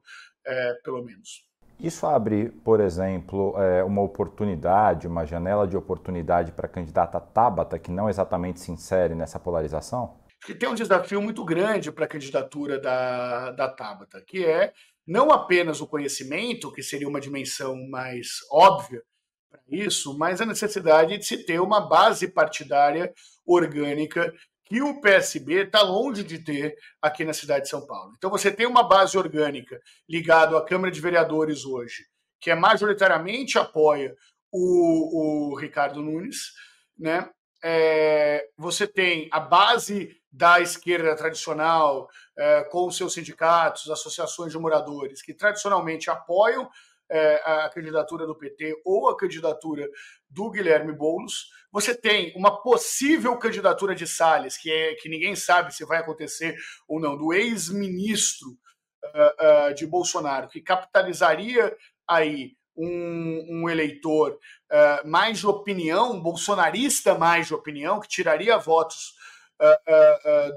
[0.84, 1.45] pelo menos.
[1.80, 7.78] Isso abre, por exemplo, é, uma oportunidade, uma janela de oportunidade para a candidata Tabata,
[7.78, 10.18] que não exatamente se insere nessa polarização?
[10.46, 14.72] Que tem um desafio muito grande para a candidatura da, da Tabata, que é
[15.06, 19.04] não apenas o conhecimento, que seria uma dimensão mais óbvia
[19.52, 23.14] para isso, mas a necessidade de se ter uma base partidária
[23.46, 24.34] orgânica
[24.66, 28.14] que o PSB está longe de ter aqui na cidade de São Paulo.
[28.18, 32.06] Então você tem uma base orgânica ligada à Câmara de Vereadores hoje,
[32.42, 34.16] que é majoritariamente apoia
[34.52, 36.54] o, o Ricardo Nunes,
[36.98, 37.30] né?
[37.64, 45.22] É, você tem a base da esquerda tradicional, é, com seus sindicatos, associações de moradores,
[45.22, 46.70] que tradicionalmente apoiam
[47.10, 49.88] é, a candidatura do PT ou a candidatura
[50.30, 51.50] do Guilherme Boulos.
[51.72, 56.56] Você tem uma possível candidatura de Salles, que, é, que ninguém sabe se vai acontecer
[56.88, 61.76] ou não, do ex-ministro uh, uh, de Bolsonaro, que capitalizaria
[62.08, 64.38] aí um, um eleitor
[64.72, 69.14] uh, mais de opinião, bolsonarista mais de opinião, que tiraria votos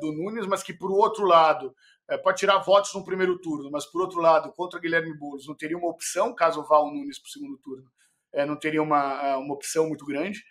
[0.01, 1.73] do Nunes, mas que, por outro lado,
[2.17, 5.77] pode tirar votos no primeiro turno, mas, por outro lado, contra Guilherme Boulos, não teria
[5.77, 7.91] uma opção, caso vá o Nunes para o segundo turno,
[8.47, 10.43] não teria uma, uma opção muito grande.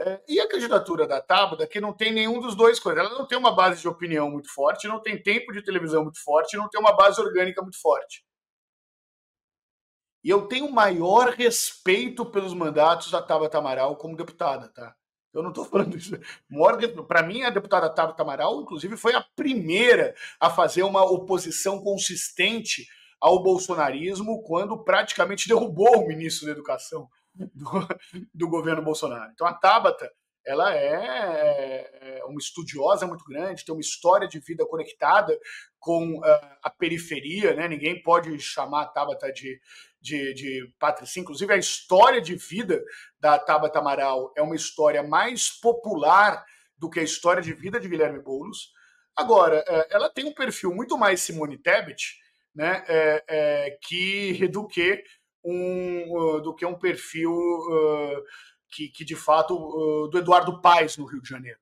[0.00, 3.04] É, e a candidatura da Tabata, que não tem nenhum dos dois coisas.
[3.04, 6.22] Ela não tem uma base de opinião muito forte, não tem tempo de televisão muito
[6.22, 8.24] forte, não tem uma base orgânica muito forte.
[10.22, 14.94] E eu tenho maior respeito pelos mandatos da Tabata Amaral como deputada, tá?
[15.32, 16.18] Eu não estou falando isso.
[17.06, 22.86] Para mim, a deputada Tabata Amaral, inclusive, foi a primeira a fazer uma oposição consistente
[23.20, 27.88] ao bolsonarismo quando praticamente derrubou o ministro da Educação do,
[28.32, 29.30] do governo Bolsonaro.
[29.32, 30.10] Então a Tabata
[30.46, 35.38] ela é, é uma estudiosa muito grande, tem uma história de vida conectada
[35.78, 36.22] com uh,
[36.62, 37.68] a periferia, né?
[37.68, 39.60] Ninguém pode chamar a Tabata de,
[40.00, 41.22] de, de patricinha.
[41.22, 42.82] Inclusive, a história de vida
[43.20, 46.44] da Tabata Amaral é uma história mais popular
[46.76, 48.72] do que a história de vida de Guilherme Boulos.
[49.16, 52.16] Agora, uh, ela tem um perfil muito mais Simone Tebet,
[52.54, 52.84] né?
[52.88, 55.02] É, é, que do que
[55.44, 58.22] um, do que um perfil uh,
[58.70, 61.58] que, que, de fato, uh, do Eduardo Paes no Rio de Janeiro.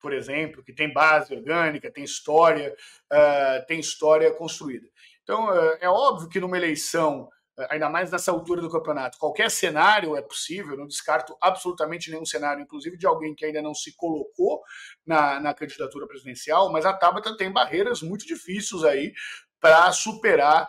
[0.00, 2.74] Por exemplo, que tem base orgânica, tem história,
[3.12, 4.88] uh, tem história construída.
[5.22, 7.28] Então, uh, é óbvio que numa eleição,
[7.58, 12.24] uh, ainda mais nessa altura do campeonato, qualquer cenário é possível, não descarto absolutamente nenhum
[12.24, 14.62] cenário, inclusive de alguém que ainda não se colocou
[15.04, 19.12] na, na candidatura presidencial, mas a Tabata tem barreiras muito difíceis aí
[19.60, 20.68] para superar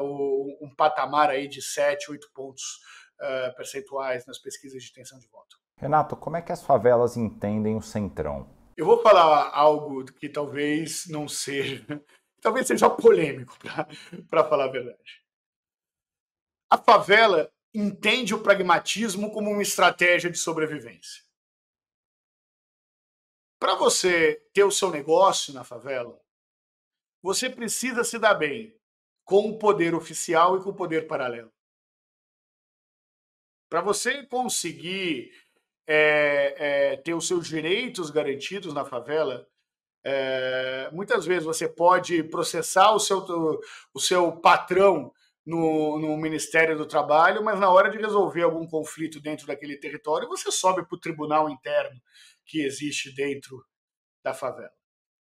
[0.00, 2.80] um patamar aí de 7, 8 pontos
[3.56, 5.56] percentuais nas pesquisas de intenção de voto.
[5.78, 8.50] Renato, como é que as favelas entendem o Centrão?
[8.76, 11.84] Eu vou falar algo que talvez não seja,
[12.42, 13.56] talvez seja polêmico,
[14.28, 15.24] para falar a verdade.
[16.68, 21.22] A favela entende o pragmatismo como uma estratégia de sobrevivência.
[23.60, 26.20] Para você ter o seu negócio na favela,
[27.22, 28.76] você precisa se dar bem
[29.24, 31.52] com o poder oficial e com o poder paralelo.
[33.68, 35.32] Para você conseguir
[35.88, 39.48] é, é, ter os seus direitos garantidos na favela,
[40.04, 43.24] é, muitas vezes você pode processar o seu,
[43.94, 45.10] o seu patrão
[45.46, 50.28] no, no, Ministério do Trabalho, mas na hora de resolver algum conflito dentro daquele território,
[50.28, 51.98] você sobe para o tribunal interno
[52.44, 53.64] que existe dentro
[54.22, 54.70] da favela.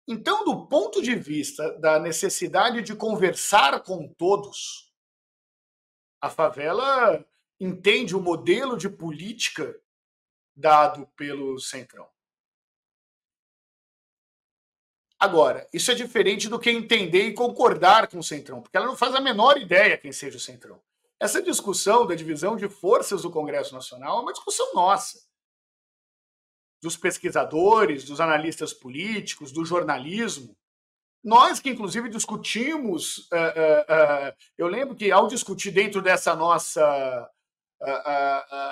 [0.08, 4.92] Então, do ponto de vista da necessidade de conversar com todos,
[6.20, 7.24] a favela
[7.60, 9.74] entende o modelo de política
[10.56, 12.08] dado pelo Centrão.
[15.18, 18.96] Agora, isso é diferente do que entender e concordar com o Centrão, porque ela não
[18.96, 20.80] faz a menor ideia quem seja o Centrão.
[21.18, 25.24] Essa discussão da divisão de forças do Congresso Nacional é uma discussão nossa.
[26.82, 30.54] Dos pesquisadores, dos analistas políticos, do jornalismo.
[31.24, 33.30] Nós que, inclusive, discutimos.
[33.32, 37.30] Uh, uh, uh, eu lembro que, ao discutir dentro dessa nossa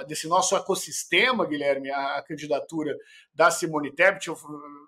[0.07, 2.97] desse nosso ecossistema, Guilherme, a, a, candidatura
[3.33, 4.37] da Simone Tebet, eu,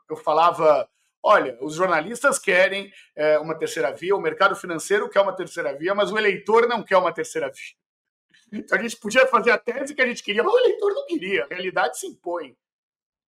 [0.08, 0.88] eu falava,
[1.22, 5.94] olha, os jornalistas querem é, uma terceira via, o mercado financeiro quer uma terceira via,
[5.94, 8.60] mas o eleitor não quer uma terceira via.
[8.60, 11.06] Então a gente podia fazer a tese que a gente queria, mas o eleitor não
[11.06, 12.56] queria, a realidade se impõe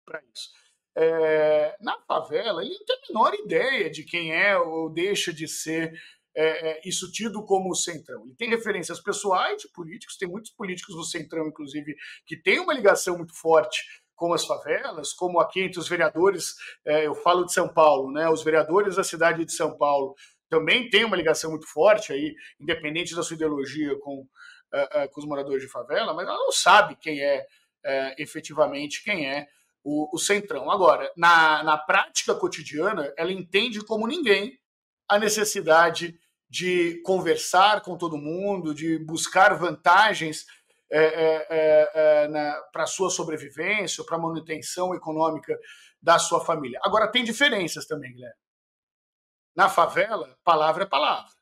[0.04, 0.50] para isso.
[0.98, 5.46] É, na favela, ele não tem a menor ideia de quem é ou deixa de
[5.46, 5.92] ser
[6.36, 8.24] é, é, isso tido como centrão.
[8.24, 12.74] Ele tem referências pessoais de políticos, tem muitos políticos do centrão, inclusive, que têm uma
[12.74, 13.82] ligação muito forte
[14.14, 18.28] com as favelas, como aqui entre os vereadores, é, eu falo de São Paulo, né?
[18.28, 20.14] Os vereadores da cidade de São Paulo
[20.48, 25.20] também têm uma ligação muito forte aí, independente da sua ideologia com, uh, uh, com
[25.20, 27.40] os moradores de favela, mas ela não sabe quem é
[27.84, 29.48] uh, efetivamente quem é
[29.82, 30.70] o, o centrão.
[30.70, 34.58] Agora, na, na prática cotidiana, ela entende como ninguém
[35.08, 36.18] a necessidade
[36.48, 40.46] de conversar com todo mundo, de buscar vantagens
[40.90, 45.58] é, é, é, é para a sua sobrevivência, para a manutenção econômica
[46.00, 46.78] da sua família.
[46.82, 48.36] Agora, tem diferenças também, Guilherme.
[49.56, 51.34] Na favela, palavra é palavra.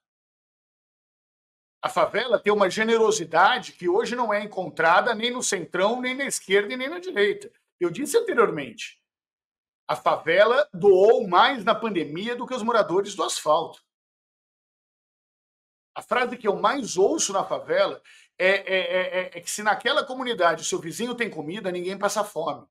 [1.82, 6.24] A favela tem uma generosidade que hoje não é encontrada nem no centrão, nem na
[6.24, 7.52] esquerda e nem na direita.
[7.78, 8.98] Eu disse anteriormente,
[9.86, 13.82] a favela doou mais na pandemia do que os moradores do asfalto.
[15.95, 18.03] A frase que eu mais ouço na favela
[18.36, 22.24] é, é, é, é que se naquela comunidade o seu vizinho tem comida, ninguém passa
[22.24, 22.66] fome.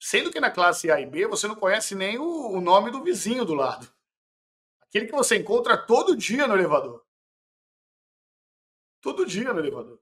[0.00, 3.04] Sendo que na classe A e B você não conhece nem o, o nome do
[3.04, 3.92] vizinho do lado.
[4.80, 7.06] Aquele que você encontra todo dia no elevador.
[9.00, 10.00] Todo dia no elevador.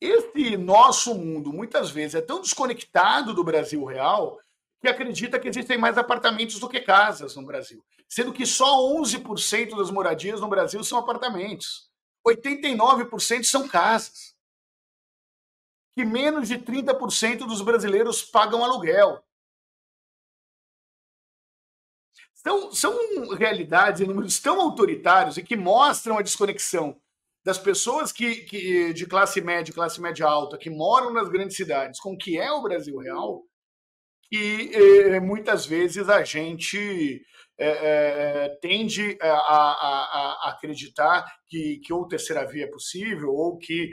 [0.00, 4.40] Esse nosso mundo, muitas vezes, é tão desconectado do Brasil real
[4.80, 9.76] que acredita que existem mais apartamentos do que casas no Brasil sendo que só 11%
[9.76, 11.90] das moradias no Brasil são apartamentos.
[12.26, 14.34] 89% são casas.
[15.94, 19.22] Que menos de 30% dos brasileiros pagam aluguel.
[22.34, 27.00] São, são realidades em números tão autoritários e que mostram a desconexão
[27.44, 31.98] das pessoas que, que de classe média, classe média alta, que moram nas grandes cidades,
[31.98, 33.44] com o que é o Brasil real,
[34.28, 37.22] que eh, muitas vezes a gente
[37.58, 43.30] é, é, é, tende a, a, a, acreditar que, que ou terceira via é possível,
[43.30, 43.92] ou que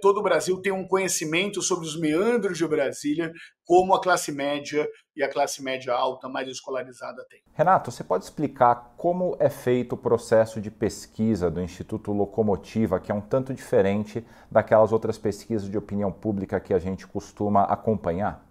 [0.00, 3.30] todo o Brasil tem um conhecimento sobre os meandros de Brasília,
[3.66, 7.40] como a classe média e a classe média alta mais escolarizada tem.
[7.52, 13.12] Renato, você pode explicar como é feito o processo de pesquisa do Instituto Locomotiva, que
[13.12, 18.45] é um tanto diferente daquelas outras pesquisas de opinião pública que a gente costuma acompanhar?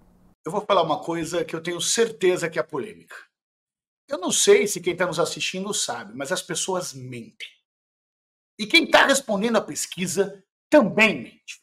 [0.46, 3.16] Eu vou falar uma coisa que eu tenho certeza que é polêmica.
[4.08, 7.50] Eu não sei se quem está nos assistindo sabe, mas as pessoas mentem.
[8.60, 11.62] E quem está respondendo a pesquisa também mente.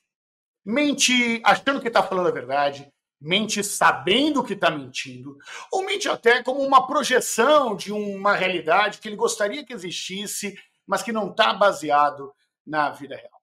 [0.64, 5.38] Mente achando que está falando a verdade, mente sabendo que está mentindo,
[5.70, 11.04] ou mente até como uma projeção de uma realidade que ele gostaria que existisse, mas
[11.04, 12.34] que não está baseado
[12.66, 13.41] na vida real.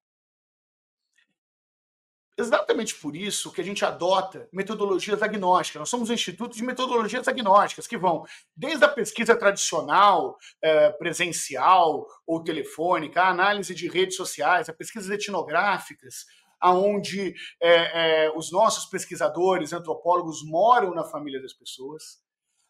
[2.39, 5.81] Exatamente por isso que a gente adota metodologias agnósticas.
[5.81, 8.23] Nós somos um instituto de metodologias agnósticas que vão
[8.55, 15.09] desde a pesquisa tradicional, eh, presencial ou telefônica, a análise de redes sociais, a pesquisas
[15.09, 16.25] etnográficas,
[16.61, 22.19] aonde é, é, os nossos pesquisadores, antropólogos moram na família das pessoas.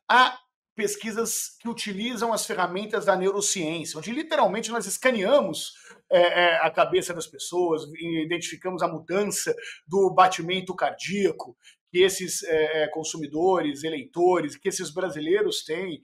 [0.09, 0.36] Há
[0.80, 5.73] pesquisas que utilizam as ferramentas da neurociência, onde literalmente nós escaneamos
[6.09, 7.84] é, é, a cabeça das pessoas,
[8.23, 9.53] identificamos a mudança
[9.86, 11.57] do batimento cardíaco
[11.91, 16.01] que esses é, é, consumidores, eleitores, que esses brasileiros têm,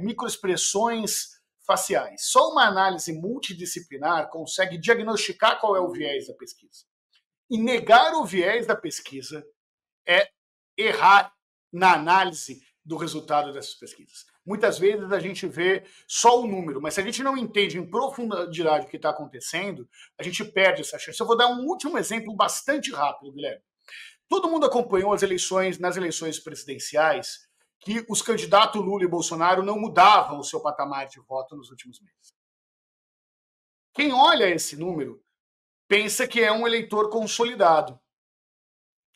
[0.00, 1.28] microexpressões
[1.64, 2.22] faciais.
[2.24, 6.84] Só uma análise multidisciplinar consegue diagnosticar qual é o viés da pesquisa.
[7.48, 9.46] E negar o viés da pesquisa
[10.04, 10.28] é
[10.76, 11.32] errar
[11.72, 14.24] na análise do resultado dessas pesquisas.
[14.46, 17.84] Muitas vezes a gente vê só o número, mas se a gente não entende em
[17.84, 19.86] profundidade o que está acontecendo,
[20.18, 21.20] a gente perde essa chance.
[21.20, 23.62] Eu vou dar um último exemplo bastante rápido, Guilherme.
[24.26, 27.46] Todo mundo acompanhou as eleições, nas eleições presidenciais,
[27.80, 32.00] que os candidatos Lula e Bolsonaro não mudavam o seu patamar de voto nos últimos
[32.00, 32.34] meses.
[33.92, 35.22] Quem olha esse número
[35.86, 38.00] pensa que é um eleitor consolidado.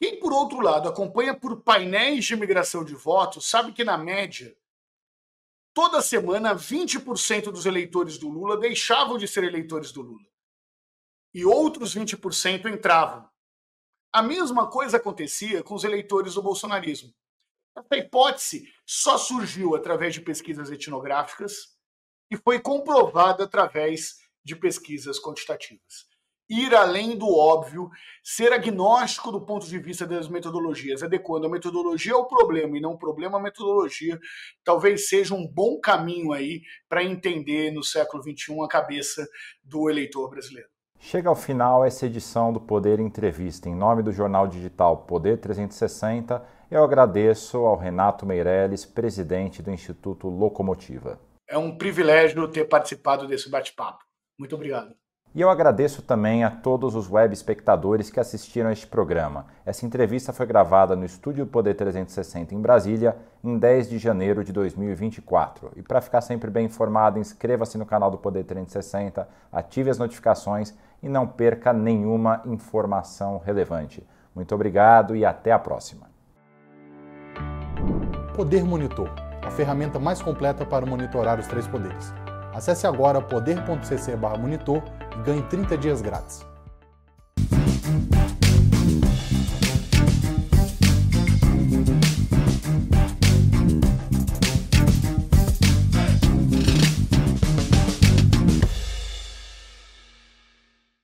[0.03, 4.53] Quem, por outro lado, acompanha por painéis de migração de votos, sabe que, na média,
[5.73, 10.29] toda semana 20% dos eleitores do Lula deixavam de ser eleitores do Lula.
[11.33, 13.31] E outros 20% entravam.
[14.13, 17.15] A mesma coisa acontecia com os eleitores do bolsonarismo.
[17.77, 21.79] Essa hipótese só surgiu através de pesquisas etnográficas
[22.29, 26.11] e foi comprovada através de pesquisas quantitativas
[26.53, 27.89] ir além do óbvio,
[28.23, 32.93] ser agnóstico do ponto de vista das metodologias, adequando a metodologia ao problema e não
[32.93, 34.19] o problema à metodologia,
[34.63, 39.27] talvez seja um bom caminho aí para entender no século XXI a cabeça
[39.65, 40.69] do eleitor brasileiro.
[40.99, 43.69] Chega ao final essa edição do Poder Entrevista.
[43.69, 50.29] Em nome do jornal digital Poder 360, eu agradeço ao Renato Meirelles, presidente do Instituto
[50.29, 51.19] Locomotiva.
[51.49, 54.05] É um privilégio ter participado desse bate-papo.
[54.39, 54.95] Muito obrigado.
[55.35, 59.47] E eu agradeço também a todos os web espectadores que assistiram a este programa.
[59.65, 64.53] Essa entrevista foi gravada no Estúdio Poder 360 em Brasília, em 10 de janeiro de
[64.53, 65.73] 2024.
[65.75, 70.75] E para ficar sempre bem informado, inscreva-se no canal do Poder 360, ative as notificações
[71.03, 74.07] e não perca nenhuma informação relevante.
[74.35, 76.11] Muito obrigado e até a próxima.
[78.37, 79.09] Poder Monitor,
[79.43, 82.13] a ferramenta mais completa para monitorar os três poderes.
[82.53, 84.83] Acesse agora poder.cc/monitor
[85.25, 86.45] ganhe 30 dias grátis.